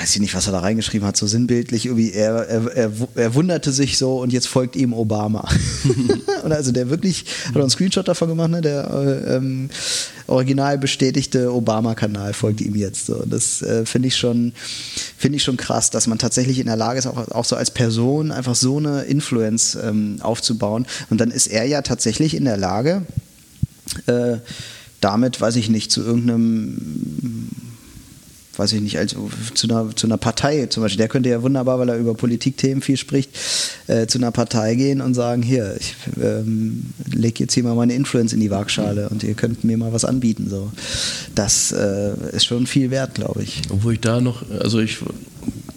weiß 0.00 0.14
ich 0.14 0.20
nicht, 0.20 0.34
was 0.34 0.46
er 0.46 0.52
da 0.52 0.60
reingeschrieben 0.60 1.06
hat, 1.06 1.16
so 1.16 1.26
sinnbildlich, 1.26 1.86
irgendwie, 1.86 2.12
er, 2.12 2.48
er, 2.48 2.76
er, 2.76 2.92
er 3.14 3.34
wunderte 3.34 3.70
sich 3.70 3.98
so 3.98 4.20
und 4.20 4.32
jetzt 4.32 4.48
folgt 4.48 4.74
ihm 4.74 4.92
Obama. 4.92 5.48
und 6.42 6.52
also 6.52 6.72
der 6.72 6.90
wirklich, 6.90 7.24
hat 7.48 7.56
einen 7.56 7.70
Screenshot 7.70 8.08
davon 8.08 8.31
gemacht, 8.32 8.50
ne? 8.50 8.60
der 8.60 8.90
äh, 8.90 9.36
ähm, 9.36 9.70
original 10.26 10.78
bestätigte 10.78 11.52
Obama-Kanal 11.52 12.32
folgt 12.32 12.60
ihm 12.60 12.74
jetzt. 12.74 13.06
So. 13.06 13.24
Das 13.26 13.62
äh, 13.62 13.86
finde 13.86 14.08
ich, 14.08 14.16
schon, 14.16 14.52
ich 15.20 15.42
schon 15.42 15.56
krass, 15.56 15.90
dass 15.90 16.06
man 16.06 16.18
tatsächlich 16.18 16.58
in 16.58 16.66
der 16.66 16.76
Lage 16.76 16.98
ist, 16.98 17.06
auch, 17.06 17.28
auch 17.28 17.44
so 17.44 17.56
als 17.56 17.70
Person 17.70 18.32
einfach 18.32 18.54
so 18.54 18.78
eine 18.78 19.02
Influence 19.02 19.76
ähm, 19.76 20.18
aufzubauen. 20.20 20.86
Und 21.10 21.20
dann 21.20 21.30
ist 21.30 21.46
er 21.46 21.64
ja 21.64 21.82
tatsächlich 21.82 22.34
in 22.34 22.44
der 22.44 22.56
Lage, 22.56 23.06
äh, 24.06 24.38
damit, 25.00 25.40
weiß 25.40 25.56
ich 25.56 25.68
nicht, 25.68 25.90
zu 25.90 26.02
irgendeinem 26.02 27.48
weiß 28.56 28.72
ich 28.74 28.80
nicht, 28.80 28.98
also 28.98 29.30
zu 29.54 29.68
einer, 29.68 29.94
zu 29.94 30.06
einer 30.06 30.18
Partei 30.18 30.66
zum 30.66 30.82
Beispiel, 30.82 30.98
der 30.98 31.08
könnte 31.08 31.28
ja 31.28 31.42
wunderbar, 31.42 31.78
weil 31.78 31.88
er 31.88 31.96
über 31.96 32.14
Politikthemen 32.14 32.82
viel 32.82 32.96
spricht, 32.96 33.30
äh, 33.86 34.06
zu 34.06 34.18
einer 34.18 34.30
Partei 34.30 34.74
gehen 34.74 35.00
und 35.00 35.14
sagen, 35.14 35.42
hier, 35.42 35.76
ich 35.78 35.94
ähm, 36.22 36.86
lege 37.12 37.40
jetzt 37.40 37.54
hier 37.54 37.64
mal 37.64 37.74
meine 37.74 37.94
Influence 37.94 38.32
in 38.32 38.40
die 38.40 38.50
Waagschale 38.50 39.08
und 39.08 39.22
ihr 39.22 39.34
könnt 39.34 39.64
mir 39.64 39.76
mal 39.76 39.92
was 39.92 40.04
anbieten. 40.04 40.48
So. 40.50 40.70
Das 41.34 41.72
äh, 41.72 42.12
ist 42.32 42.44
schon 42.44 42.66
viel 42.66 42.90
wert, 42.90 43.14
glaube 43.14 43.42
ich. 43.42 43.62
Obwohl 43.70 43.94
ich 43.94 44.00
da 44.00 44.20
noch, 44.20 44.48
also 44.50 44.80
ich 44.80 44.98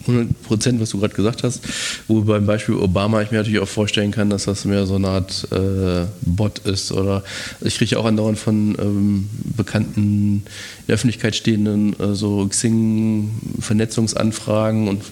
100 0.08 0.44
Prozent, 0.44 0.82
was 0.82 0.90
du 0.90 1.00
gerade 1.00 1.14
gesagt 1.14 1.44
hast. 1.44 1.62
Wo 2.08 2.22
beim 2.22 2.46
Beispiel 2.46 2.76
Obama 2.76 3.22
ich 3.22 3.32
mir 3.32 3.38
natürlich 3.38 3.60
auch 3.60 3.68
vorstellen 3.68 4.12
kann, 4.12 4.30
dass 4.30 4.46
das 4.46 4.66
mehr 4.66 4.86
so 4.86 4.96
eine 4.96 5.08
Art 5.08 5.48
äh, 5.52 6.06
Bot 6.22 6.60
ist. 6.60 6.92
Oder 6.92 7.24
ich 7.62 7.78
kriege 7.78 7.98
auch 8.00 8.06
andauernd 8.06 8.38
von 8.38 8.76
ähm, 8.80 9.30
bekannten 9.56 10.06
in 10.06 10.44
der 10.88 10.96
Öffentlichkeit 10.96 11.36
stehenden 11.36 12.00
äh, 12.00 12.16
so 12.16 12.48
Xing-Vernetzungsanfragen 12.48 14.88
und, 14.88 15.04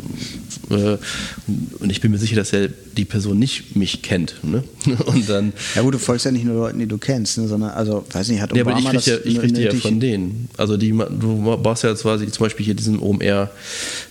äh, 0.69 0.97
und 1.79 1.89
ich 1.89 2.01
bin 2.01 2.11
mir 2.11 2.17
sicher, 2.17 2.35
dass 2.35 2.53
er 2.53 2.67
die 2.67 3.05
Person 3.05 3.39
nicht 3.39 3.75
mich 3.75 4.01
kennt. 4.01 4.35
Ne? 4.43 4.63
Und 5.05 5.29
dann, 5.29 5.53
ja 5.75 5.81
gut, 5.81 5.93
du 5.93 5.99
folgst 5.99 6.25
ja 6.25 6.31
nicht 6.31 6.45
nur 6.45 6.55
Leuten, 6.55 6.79
die 6.79 6.85
du 6.85 6.97
kennst, 6.97 7.37
ne, 7.37 7.47
sondern, 7.47 7.71
also, 7.71 8.05
weiß 8.11 8.29
nicht, 8.29 8.41
hat 8.41 8.51
Obama 8.51 8.79
ja, 8.79 8.87
aber 8.89 8.95
ich 8.95 9.03
kriege 9.03 9.29
ja, 9.29 9.39
krieg 9.41 9.53
die 9.53 9.61
ja 9.61 9.73
von 9.73 9.99
denen. 9.99 10.49
Also 10.57 10.77
die, 10.77 10.89
du 10.91 11.57
brauchst 11.61 11.83
ja 11.83 11.93
quasi 11.93 12.27
zum 12.29 12.45
Beispiel 12.45 12.65
hier 12.65 12.75
diesen 12.75 12.99
OMR 12.99 13.49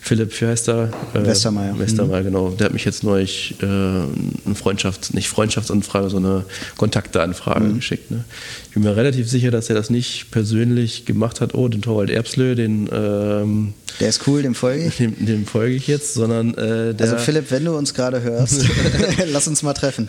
Philipp, 0.00 0.40
wie 0.40 0.46
heißt 0.46 0.68
er? 0.68 0.90
Äh, 1.14 1.24
Westermeier. 1.24 1.78
Westermeier, 1.78 2.20
mhm. 2.20 2.26
genau. 2.26 2.50
Der 2.50 2.66
hat 2.66 2.72
mich 2.72 2.84
jetzt 2.84 3.04
neulich 3.04 3.54
äh, 3.62 3.66
eine 3.66 4.54
Freundschafts-, 4.54 5.14
nicht 5.14 5.28
Freundschaftsanfrage, 5.28 6.10
sondern 6.10 6.32
eine 6.32 6.44
Kontakteanfrage 6.76 7.64
mhm. 7.64 7.76
geschickt. 7.76 8.10
Ne? 8.10 8.24
Ich 8.66 8.74
bin 8.74 8.82
mir 8.82 8.96
relativ 8.96 9.28
sicher, 9.28 9.50
dass 9.50 9.68
er 9.68 9.74
das 9.74 9.90
nicht 9.90 10.30
persönlich 10.30 11.04
gemacht 11.04 11.40
hat, 11.40 11.54
oh, 11.54 11.68
den 11.68 11.82
Torwald 11.82 12.10
Erbslö, 12.10 12.54
den 12.54 12.88
ähm, 12.92 13.74
der 14.00 14.08
ist 14.08 14.26
cool, 14.26 14.42
dem 14.42 14.54
folge 14.54 14.86
ich. 14.86 14.96
Dem, 14.96 15.24
dem 15.24 15.46
folge 15.46 15.74
ich 15.74 15.86
jetzt, 15.86 16.14
sondern 16.14 16.54
äh, 16.54 16.94
Also 16.98 17.16
Philipp, 17.16 17.50
wenn 17.50 17.64
du 17.64 17.76
uns 17.76 17.94
gerade 17.94 18.22
hörst, 18.22 18.64
lass 19.26 19.48
uns 19.48 19.62
mal 19.62 19.74
treffen. 19.74 20.08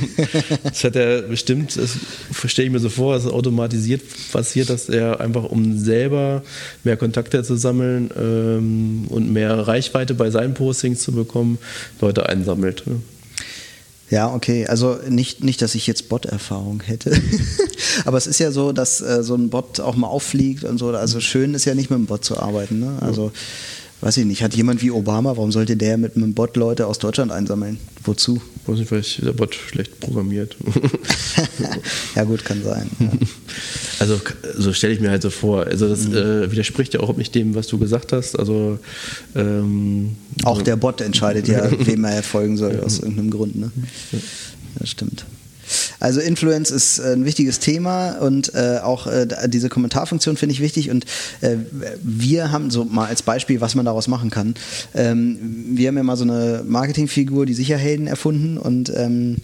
das 0.62 0.84
hat 0.84 0.96
er 0.96 1.22
bestimmt, 1.22 1.76
das 1.76 1.92
verstehe 2.32 2.66
ich 2.66 2.70
mir 2.70 2.78
so 2.78 2.88
vor, 2.88 3.14
dass 3.14 3.24
es 3.24 3.30
automatisiert 3.30 4.02
passiert, 4.32 4.70
dass 4.70 4.88
er 4.88 5.20
einfach, 5.20 5.44
um 5.44 5.78
selber 5.78 6.42
mehr 6.84 6.96
Kontakte 6.96 7.42
zu 7.42 7.56
sammeln 7.56 8.10
ähm, 8.16 9.06
und 9.08 9.32
mehr 9.32 9.66
Reichweite 9.66 10.14
bei 10.14 10.30
seinen 10.30 10.54
Postings 10.54 11.00
zu 11.00 11.12
bekommen, 11.12 11.58
Leute 12.00 12.28
einsammelt. 12.28 12.86
Ne? 12.86 12.96
Ja, 14.10 14.34
okay. 14.34 14.66
Also 14.66 14.98
nicht, 15.08 15.44
nicht 15.44 15.62
dass 15.62 15.74
ich 15.76 15.86
jetzt 15.86 16.08
Bot-Erfahrung 16.08 16.82
hätte. 16.82 17.12
Aber 18.04 18.18
es 18.18 18.26
ist 18.26 18.40
ja 18.40 18.50
so, 18.50 18.72
dass 18.72 19.00
äh, 19.00 19.22
so 19.22 19.36
ein 19.36 19.50
Bot 19.50 19.78
auch 19.78 19.94
mal 19.94 20.08
auffliegt 20.08 20.64
und 20.64 20.78
so. 20.78 20.88
Also 20.88 21.20
schön 21.20 21.54
ist 21.54 21.64
ja 21.64 21.74
nicht 21.74 21.90
mit 21.90 21.96
einem 21.96 22.06
Bot 22.06 22.24
zu 22.24 22.38
arbeiten. 22.38 22.80
Ne? 22.80 22.98
Also, 23.00 23.30
weiß 24.00 24.16
ich 24.16 24.24
nicht, 24.24 24.42
hat 24.42 24.54
jemand 24.54 24.82
wie 24.82 24.90
Obama, 24.90 25.36
warum 25.36 25.52
sollte 25.52 25.76
der 25.76 25.98
mit 25.98 26.16
einem 26.16 26.34
Bot 26.34 26.56
Leute 26.56 26.86
aus 26.86 26.98
Deutschland 26.98 27.32
einsammeln? 27.32 27.78
Wozu? 28.04 28.40
Weiß 28.66 28.78
nicht, 28.78 28.88
vielleicht 28.88 29.24
der 29.24 29.32
Bot 29.32 29.54
schlecht 29.54 30.00
programmiert. 30.00 30.56
ja, 32.14 32.24
gut, 32.24 32.44
kann 32.44 32.62
sein. 32.62 32.90
Ja. 32.98 33.10
Also, 33.98 34.18
so 34.56 34.72
stelle 34.72 34.94
ich 34.94 35.00
mir 35.00 35.10
halt 35.10 35.20
so 35.20 35.28
vor. 35.28 35.66
Also, 35.66 35.86
das 35.86 36.08
mhm. 36.08 36.16
äh, 36.16 36.50
widerspricht 36.50 36.94
ja 36.94 37.00
auch 37.00 37.14
nicht 37.18 37.34
dem, 37.34 37.54
was 37.54 37.66
du 37.66 37.78
gesagt 37.78 38.14
hast. 38.14 38.38
Also, 38.38 38.78
ähm, 39.34 40.16
auch 40.44 40.62
der 40.62 40.76
Bot 40.76 41.02
entscheidet 41.02 41.48
ja, 41.48 41.70
wem 41.86 42.04
er 42.04 42.22
folgen 42.22 42.56
soll, 42.56 42.80
aus 42.80 43.00
irgendeinem 43.00 43.30
Grund. 43.30 43.56
Ne? 43.56 43.70
Das 44.78 44.88
stimmt. 44.88 45.26
Also 46.00 46.20
Influence 46.20 46.70
ist 46.70 46.98
äh, 46.98 47.12
ein 47.12 47.24
wichtiges 47.24 47.60
Thema 47.60 48.18
und 48.18 48.54
äh, 48.54 48.78
auch 48.82 49.06
äh, 49.06 49.28
diese 49.46 49.68
Kommentarfunktion 49.68 50.36
finde 50.36 50.54
ich 50.54 50.60
wichtig 50.60 50.90
und 50.90 51.04
äh, 51.42 51.56
wir 52.02 52.50
haben 52.50 52.70
so 52.70 52.84
mal 52.84 53.06
als 53.06 53.22
Beispiel, 53.22 53.60
was 53.60 53.74
man 53.74 53.84
daraus 53.84 54.08
machen 54.08 54.30
kann. 54.30 54.54
Ähm, 54.94 55.38
wir 55.76 55.88
haben 55.88 55.96
ja 55.96 56.02
mal 56.02 56.16
so 56.16 56.24
eine 56.24 56.64
Marketingfigur, 56.66 57.46
die 57.46 57.54
Sicherhelden 57.54 58.06
erfunden 58.06 58.56
und 58.58 58.90
ähm, 58.96 59.36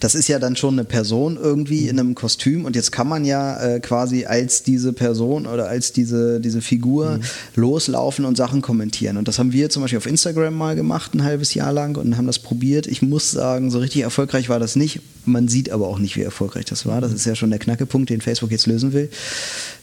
das 0.00 0.14
ist 0.14 0.28
ja 0.28 0.38
dann 0.38 0.56
schon 0.56 0.74
eine 0.74 0.84
Person 0.84 1.38
irgendwie 1.40 1.88
in 1.88 1.98
einem 1.98 2.14
Kostüm 2.14 2.64
und 2.64 2.76
jetzt 2.76 2.92
kann 2.92 3.08
man 3.08 3.24
ja 3.24 3.60
äh, 3.60 3.80
quasi 3.80 4.24
als 4.26 4.62
diese 4.62 4.92
Person 4.92 5.46
oder 5.46 5.68
als 5.68 5.92
diese, 5.92 6.40
diese 6.40 6.60
Figur 6.60 7.18
mhm. 7.18 7.22
loslaufen 7.56 8.24
und 8.24 8.36
Sachen 8.36 8.62
kommentieren. 8.62 9.16
Und 9.16 9.28
das 9.28 9.38
haben 9.38 9.52
wir 9.52 9.70
zum 9.70 9.82
Beispiel 9.82 9.98
auf 9.98 10.06
Instagram 10.06 10.54
mal 10.54 10.76
gemacht, 10.76 11.14
ein 11.14 11.24
halbes 11.24 11.54
Jahr 11.54 11.72
lang 11.72 11.96
und 11.96 12.16
haben 12.16 12.26
das 12.26 12.38
probiert. 12.38 12.86
Ich 12.86 13.02
muss 13.02 13.30
sagen, 13.30 13.70
so 13.70 13.78
richtig 13.78 14.02
erfolgreich 14.02 14.48
war 14.48 14.58
das 14.58 14.76
nicht. 14.76 15.00
Man 15.28 15.48
sieht 15.48 15.70
aber 15.70 15.88
auch 15.88 15.98
nicht, 15.98 16.16
wie 16.16 16.22
erfolgreich 16.22 16.64
das 16.64 16.86
war. 16.86 17.00
Das 17.00 17.12
ist 17.12 17.26
ja 17.26 17.34
schon 17.34 17.50
der 17.50 17.58
Knackepunkt, 17.58 18.10
den 18.10 18.20
Facebook 18.20 18.50
jetzt 18.50 18.66
lösen 18.66 18.92
will. 18.92 19.10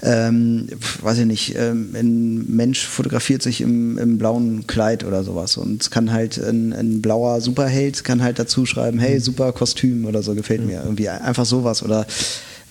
Ähm, 0.02 0.68
weiß 1.02 1.20
ich 1.20 1.26
nicht, 1.26 1.56
ähm, 1.58 1.96
ein 1.96 2.46
Mensch 2.56 2.86
fotografiert 2.86 3.42
sich 3.42 3.62
im, 3.62 3.98
im, 3.98 4.18
blauen 4.18 4.68
Kleid 4.68 5.04
oder 5.04 5.24
sowas 5.24 5.58
und 5.58 5.92
kann 5.92 6.12
halt 6.12 6.38
ein, 6.38 6.74
ein 6.74 7.02
blauer 7.02 7.42
Superheld 7.42 8.04
kann 8.04 8.22
halt 8.22 8.40
dazu 8.40 8.66
schreiben, 8.66 9.00
hey, 9.00 9.20
super 9.20 9.52
Kostüm 9.54 10.06
oder 10.06 10.24
so, 10.24 10.36
gefällt 10.36 10.66
mir 10.66 10.82
irgendwie. 10.84 11.10
Einfach 11.10 11.46
sowas 11.46 11.84
oder 11.84 12.06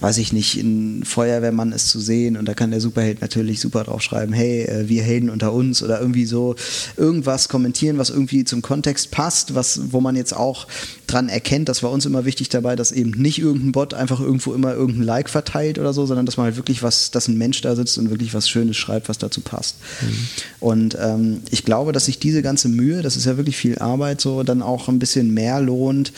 weiß 0.01 0.19
ich 0.19 0.33
nicht, 0.33 0.57
ein 0.57 1.05
Feuerwehrmann 1.05 1.73
ist 1.73 1.89
zu 1.89 2.01
sehen 2.01 2.37
und 2.37 2.47
da 2.47 2.55
kann 2.55 2.71
der 2.71 2.81
Superheld 2.81 3.21
natürlich 3.21 3.61
super 3.61 3.85
drauf 3.85 4.03
schreiben, 4.03 4.33
hey, 4.33 4.63
äh, 4.65 4.89
wir 4.89 5.03
Helden 5.03 5.31
unter 5.31 5.53
uns 5.53 5.83
oder 5.83 6.01
irgendwie 6.01 6.27
so 6.27 6.57
irgendwas 6.97 7.49
kommentieren, 7.49 7.97
was 7.97 8.11
irgendwie 8.11 8.45
zum 8.45 8.61
Kontext 8.61 9.13
passt, 9.13 9.55
was, 9.55 9.93
wo 9.93 10.01
man 10.01 10.17
jetzt 10.17 10.35
auch 10.35 10.67
dran 11.07 11.29
erkennt, 11.29 11.69
das 11.69 11.83
war 11.83 11.91
uns 11.91 12.07
immer 12.07 12.25
wichtig 12.25 12.49
dabei, 12.49 12.77
dass 12.77 12.93
eben 12.93 13.13
nicht 13.13 13.39
irgendein 13.39 13.73
Bot 13.73 13.95
einfach 13.95 14.21
irgendwo 14.21 14.53
immer 14.53 14.75
irgendein 14.75 15.05
Like 15.05 15.31
verteilt 15.31 15.79
oder 15.79 15.93
so, 15.93 16.07
sondern 16.07 16.27
dass 16.27 16.37
man 16.37 16.45
halt 16.45 16.57
wirklich 16.57 16.83
was, 16.83 17.11
dass 17.11 17.29
ein 17.29 17.39
Mensch 17.39 17.61
da 17.61 17.77
sitzt 17.77 17.97
und 17.97 18.11
wirklich 18.11 18.35
was 18.35 18.49
Schönes 18.49 18.77
schreibt, 18.77 19.09
was 19.09 19.19
dazu 19.19 19.41
passt. 19.41 19.77
Mhm. 20.03 20.17
Und 20.61 20.99
ähm, 21.01 21.41
ich 21.51 21.65
glaube, 21.65 21.93
dass 21.93 22.07
sich 22.07 22.19
diese 22.19 22.43
ganze 22.43 22.69
Mühe, 22.69 23.03
das 23.03 23.17
ist 23.17 23.27
ja 23.27 23.37
wirklich 23.37 23.57
viel 23.57 23.79
Arbeit, 23.79 24.21
so 24.21 24.43
dann 24.43 24.61
auch 24.61 24.89
ein 24.89 24.99
bisschen 24.99 25.33
mehr 25.33 25.61
lohnt, 25.61 26.13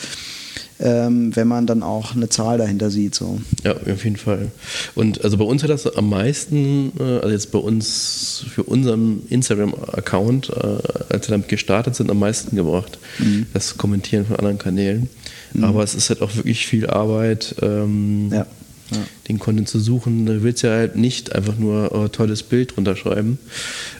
ähm, 0.79 1.35
wenn 1.35 1.47
man 1.47 1.65
dann 1.65 1.83
auch 1.83 2.15
eine 2.15 2.29
Zahl 2.29 2.57
dahinter 2.57 2.89
sieht. 2.89 3.15
So. 3.15 3.39
Ja, 3.63 3.75
auf 3.75 4.03
jeden 4.03 4.17
Fall. 4.17 4.51
Und 4.95 5.23
also 5.23 5.37
bei 5.37 5.45
uns 5.45 5.63
hat 5.63 5.69
das 5.69 5.87
am 5.95 6.09
meisten, 6.09 6.91
äh, 6.99 7.19
also 7.19 7.29
jetzt 7.29 7.51
bei 7.51 7.59
uns 7.59 8.45
für 8.49 8.63
unseren 8.63 9.23
Instagram-Account, 9.29 10.49
äh, 10.49 11.13
als 11.13 11.27
wir 11.27 11.31
damit 11.31 11.47
gestartet 11.47 11.95
sind, 11.95 12.11
am 12.11 12.19
meisten 12.19 12.55
gebracht. 12.55 12.99
Mhm. 13.19 13.47
Das 13.53 13.77
Kommentieren 13.77 14.25
von 14.25 14.35
anderen 14.35 14.57
Kanälen. 14.57 15.09
Mhm. 15.53 15.63
Aber 15.63 15.83
es 15.83 15.95
ist 15.95 16.09
halt 16.09 16.21
auch 16.21 16.35
wirklich 16.35 16.67
viel 16.67 16.87
Arbeit. 16.87 17.55
Ähm, 17.61 18.29
ja 18.31 18.45
ja. 18.91 18.97
den 19.27 19.39
Content 19.39 19.67
zu 19.67 19.79
suchen. 19.79 20.25
Du 20.25 20.43
willst 20.43 20.63
ja 20.63 20.71
halt 20.71 20.95
nicht 20.95 21.33
einfach 21.33 21.57
nur 21.57 21.91
oh, 21.93 22.07
tolles 22.07 22.43
Bild 22.43 22.75
drunter 22.75 22.95
schreiben, 22.95 23.39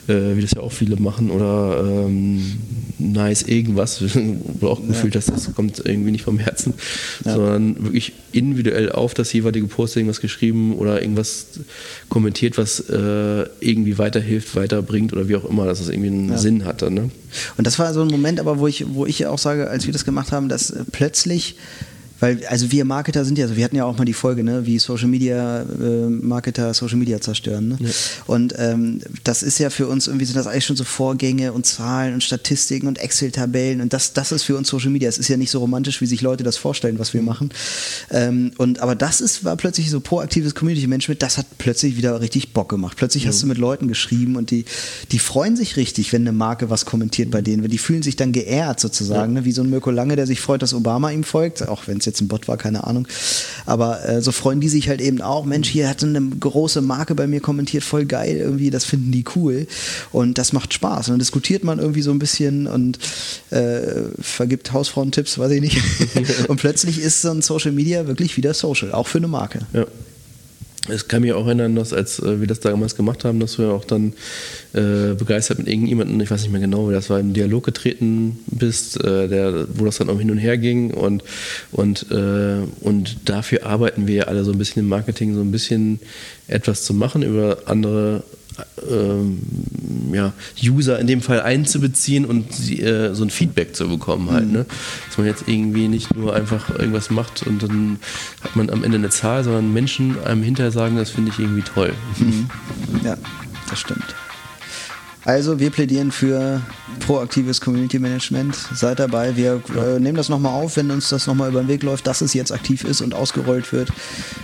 äh, 0.06 0.36
wie 0.36 0.40
das 0.40 0.52
ja 0.52 0.60
auch 0.60 0.72
viele 0.72 0.96
machen, 0.96 1.30
oder 1.30 1.84
ähm, 1.84 2.58
nice 2.98 3.42
irgendwas, 3.42 4.02
wo 4.60 4.68
auch 4.68 4.86
gefühlt 4.86 5.16
hast, 5.16 5.30
das 5.30 5.54
kommt 5.54 5.82
irgendwie 5.84 6.12
nicht 6.12 6.24
vom 6.24 6.38
Herzen, 6.38 6.74
sondern 7.22 7.82
wirklich 7.82 8.12
individuell 8.32 8.92
auf 8.92 9.14
das 9.14 9.32
jeweilige 9.32 9.66
Posting 9.66 10.08
was 10.08 10.20
geschrieben 10.20 10.74
oder 10.76 11.02
irgendwas 11.02 11.46
kommentiert, 12.08 12.58
was 12.58 12.80
äh, 12.80 13.46
irgendwie 13.60 13.98
weiterhilft, 13.98 14.56
weiterbringt 14.56 15.12
oder 15.12 15.28
wie 15.28 15.36
auch 15.36 15.44
immer, 15.44 15.66
dass 15.66 15.80
es 15.80 15.88
irgendwie 15.88 16.08
einen 16.08 16.38
Sinn 16.38 16.64
hatte. 16.64 16.90
Ne? 16.90 17.10
Und 17.56 17.66
das 17.66 17.78
war 17.78 17.92
so 17.92 18.02
ein 18.02 18.08
Moment, 18.08 18.40
aber 18.40 18.58
wo 18.58 18.66
ich, 18.66 18.86
wo 18.88 19.06
ich 19.06 19.26
auch 19.26 19.38
sage, 19.38 19.68
als 19.68 19.86
wir 19.86 19.92
das 19.92 20.04
gemacht 20.04 20.32
haben, 20.32 20.48
dass 20.48 20.70
äh, 20.70 20.84
plötzlich 20.90 21.56
weil, 22.20 22.44
also 22.46 22.72
wir 22.72 22.84
Marketer 22.84 23.24
sind 23.24 23.38
ja 23.38 23.46
so, 23.46 23.56
wir 23.56 23.64
hatten 23.64 23.76
ja 23.76 23.84
auch 23.84 23.96
mal 23.96 24.04
die 24.04 24.12
Folge, 24.12 24.42
ne, 24.42 24.66
wie 24.66 24.78
Social 24.78 25.08
Media 25.08 25.62
äh, 25.62 26.08
Marketer 26.08 26.74
Social 26.74 26.98
Media 26.98 27.20
zerstören. 27.20 27.68
Ne? 27.68 27.76
Ja. 27.80 27.90
Und 28.26 28.54
ähm, 28.58 29.00
das 29.24 29.42
ist 29.42 29.58
ja 29.58 29.70
für 29.70 29.86
uns 29.86 30.06
irgendwie 30.06 30.24
sind 30.24 30.36
das 30.36 30.46
eigentlich 30.46 30.66
schon 30.66 30.76
so 30.76 30.84
Vorgänge 30.84 31.52
und 31.52 31.66
Zahlen 31.66 32.14
und 32.14 32.22
Statistiken 32.22 32.88
und 32.88 32.98
Excel-Tabellen 32.98 33.80
und 33.80 33.92
das, 33.92 34.12
das 34.12 34.32
ist 34.32 34.42
für 34.42 34.56
uns 34.56 34.68
Social 34.68 34.90
Media. 34.90 35.08
Es 35.08 35.18
ist 35.18 35.28
ja 35.28 35.36
nicht 35.36 35.50
so 35.50 35.60
romantisch, 35.60 36.00
wie 36.00 36.06
sich 36.06 36.20
Leute 36.20 36.44
das 36.44 36.56
vorstellen, 36.56 36.98
was 36.98 37.14
wir 37.14 37.22
machen. 37.22 37.50
Ähm, 38.10 38.52
und 38.58 38.80
aber 38.80 38.94
das 38.94 39.20
ist, 39.20 39.44
war 39.44 39.56
plötzlich 39.56 39.90
so 39.90 40.00
proaktives 40.00 40.54
Community-Management, 40.54 41.22
das 41.22 41.38
hat 41.38 41.46
plötzlich 41.58 41.96
wieder 41.96 42.20
richtig 42.20 42.52
Bock 42.52 42.68
gemacht. 42.68 42.96
Plötzlich 42.96 43.24
mhm. 43.24 43.28
hast 43.28 43.42
du 43.42 43.46
mit 43.46 43.58
Leuten 43.58 43.86
geschrieben 43.88 44.36
und 44.36 44.50
die, 44.50 44.64
die 45.12 45.18
freuen 45.18 45.56
sich 45.56 45.76
richtig, 45.76 46.12
wenn 46.12 46.22
eine 46.22 46.32
Marke 46.32 46.70
was 46.70 46.84
kommentiert 46.84 47.30
bei 47.30 47.42
denen. 47.42 47.68
Die 47.68 47.78
fühlen 47.78 48.02
sich 48.02 48.16
dann 48.16 48.32
geehrt 48.32 48.80
sozusagen, 48.80 49.34
ja. 49.34 49.40
ne? 49.40 49.44
wie 49.44 49.52
so 49.52 49.62
ein 49.62 49.70
Mirko 49.70 49.90
Lange, 49.90 50.16
der 50.16 50.26
sich 50.26 50.40
freut, 50.40 50.62
dass 50.62 50.74
Obama 50.74 51.10
ihm 51.10 51.24
folgt, 51.24 51.68
auch 51.68 51.86
wenn 51.86 51.98
es 51.98 52.07
jetzt 52.08 52.20
ein 52.20 52.28
Bot 52.28 52.48
war, 52.48 52.56
keine 52.56 52.84
Ahnung. 52.84 53.06
Aber 53.66 54.06
äh, 54.08 54.22
so 54.22 54.32
freuen 54.32 54.60
die 54.60 54.68
sich 54.68 54.88
halt 54.88 55.00
eben 55.00 55.20
auch. 55.20 55.44
Mensch, 55.44 55.68
hier 55.68 55.88
hat 55.88 56.02
eine 56.02 56.20
große 56.20 56.80
Marke 56.80 57.14
bei 57.14 57.26
mir 57.26 57.40
kommentiert, 57.40 57.84
voll 57.84 58.04
geil 58.06 58.36
irgendwie, 58.36 58.70
das 58.70 58.84
finden 58.84 59.12
die 59.12 59.24
cool. 59.36 59.66
Und 60.12 60.38
das 60.38 60.52
macht 60.52 60.74
Spaß. 60.74 61.08
Und 61.08 61.12
dann 61.12 61.18
diskutiert 61.18 61.64
man 61.64 61.78
irgendwie 61.78 62.02
so 62.02 62.10
ein 62.10 62.18
bisschen 62.18 62.66
und 62.66 62.98
äh, 63.50 63.80
vergibt 64.20 64.72
Hausfrauentipps, 64.72 65.38
weiß 65.38 65.52
ich 65.52 65.60
nicht. 65.60 65.78
und 66.48 66.56
plötzlich 66.58 66.98
ist 67.00 67.22
so 67.22 67.30
ein 67.30 67.42
Social 67.42 67.72
Media 67.72 68.06
wirklich 68.06 68.36
wieder 68.36 68.54
social, 68.54 68.92
auch 68.92 69.06
für 69.06 69.18
eine 69.18 69.28
Marke. 69.28 69.60
Ja. 69.72 69.86
Es 70.88 71.08
kann 71.08 71.22
mich 71.22 71.32
auch 71.32 71.46
erinnern, 71.46 71.76
dass 71.76 71.92
als 71.92 72.18
äh, 72.18 72.40
wir 72.40 72.46
das 72.46 72.60
damals 72.60 72.96
gemacht 72.96 73.24
haben, 73.24 73.40
dass 73.40 73.56
ja 73.56 73.70
auch 73.70 73.84
dann 73.84 74.12
äh, 74.72 75.14
begeistert 75.14 75.58
mit 75.58 75.68
irgendjemandem, 75.68 76.20
ich 76.20 76.30
weiß 76.30 76.42
nicht 76.42 76.52
mehr 76.52 76.60
genau, 76.60 76.88
wie 76.88 76.92
das 76.92 77.10
war, 77.10 77.20
im 77.20 77.34
Dialog 77.34 77.64
getreten 77.64 78.38
bist, 78.46 79.02
äh, 79.04 79.28
der, 79.28 79.66
wo 79.74 79.84
das 79.84 79.98
dann 79.98 80.10
auch 80.10 80.18
hin 80.18 80.30
und 80.30 80.38
her 80.38 80.58
ging. 80.58 80.92
Und, 80.92 81.22
und, 81.72 82.10
äh, 82.10 82.58
und 82.80 83.28
dafür 83.28 83.66
arbeiten 83.66 84.06
wir 84.06 84.14
ja 84.14 84.24
alle 84.24 84.44
so 84.44 84.52
ein 84.52 84.58
bisschen 84.58 84.80
im 84.80 84.88
Marketing, 84.88 85.34
so 85.34 85.40
ein 85.40 85.52
bisschen 85.52 86.00
etwas 86.46 86.84
zu 86.84 86.94
machen 86.94 87.22
über 87.22 87.58
andere 87.66 88.22
ähm, 88.90 89.40
ja, 90.12 90.32
User 90.62 90.98
in 90.98 91.06
dem 91.06 91.20
Fall 91.20 91.40
einzubeziehen 91.40 92.24
und 92.24 92.46
äh, 92.70 93.14
so 93.14 93.24
ein 93.24 93.30
Feedback 93.30 93.74
zu 93.74 93.88
bekommen 93.88 94.30
halt. 94.30 94.46
Mhm. 94.46 94.52
Ne? 94.52 94.66
Dass 95.06 95.18
man 95.18 95.26
jetzt 95.26 95.44
irgendwie 95.46 95.88
nicht 95.88 96.14
nur 96.16 96.34
einfach 96.34 96.70
irgendwas 96.70 97.10
macht 97.10 97.46
und 97.46 97.62
dann 97.62 97.98
hat 98.42 98.56
man 98.56 98.70
am 98.70 98.84
Ende 98.84 98.98
eine 98.98 99.10
Zahl, 99.10 99.44
sondern 99.44 99.72
Menschen 99.72 100.22
einem 100.24 100.42
hinterher 100.42 100.72
sagen, 100.72 100.96
das 100.96 101.10
finde 101.10 101.30
ich 101.32 101.38
irgendwie 101.38 101.62
toll. 101.62 101.92
Mhm. 102.18 102.48
Ja, 103.04 103.16
das 103.68 103.78
stimmt. 103.80 104.14
Also 105.28 105.60
wir 105.60 105.70
plädieren 105.70 106.10
für 106.10 106.62
proaktives 107.00 107.60
Community 107.60 107.98
Management. 107.98 108.56
Seid 108.74 108.98
dabei. 108.98 109.36
Wir 109.36 109.60
äh, 109.76 110.00
nehmen 110.00 110.16
das 110.16 110.30
nochmal 110.30 110.52
auf, 110.52 110.76
wenn 110.76 110.90
uns 110.90 111.10
das 111.10 111.26
nochmal 111.26 111.50
über 111.50 111.60
den 111.60 111.68
Weg 111.68 111.82
läuft, 111.82 112.06
dass 112.06 112.22
es 112.22 112.32
jetzt 112.32 112.50
aktiv 112.50 112.82
ist 112.82 113.02
und 113.02 113.12
ausgerollt 113.12 113.70
wird. 113.72 113.90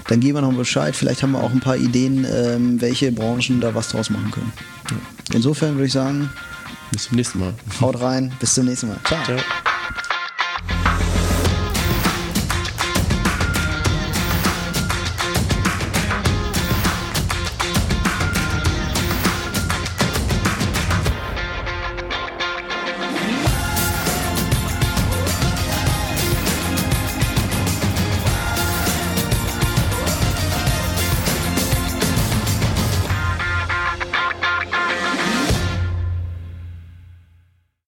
Dann 0.09 0.21
geben 0.21 0.37
wir 0.37 0.43
noch 0.43 0.53
Bescheid. 0.53 0.95
Vielleicht 0.95 1.23
haben 1.23 1.33
wir 1.33 1.43
auch 1.43 1.53
ein 1.53 1.61
paar 1.61 1.79
Ideen, 1.79 2.27
ähm, 2.31 2.83
welche 2.83 3.13
Branchen 3.13 3.63
da 3.63 3.75
was 3.75 3.89
draus 3.89 4.11
machen 4.11 4.31
können. 4.31 4.53
Insofern 5.33 5.75
würde 5.75 5.87
ich 5.87 5.93
sagen, 5.93 6.31
bis 6.93 7.05
zum 7.05 7.17
nächsten 7.17 7.41
Mal. 7.41 7.55
Haut 7.81 8.01
rein. 8.01 8.33
Bis 8.41 8.55
zum 8.55 8.67
nächsten 8.67 8.89
Mal. 8.89 8.99
Ciao. 9.05 9.23
Ciao. 9.25 9.39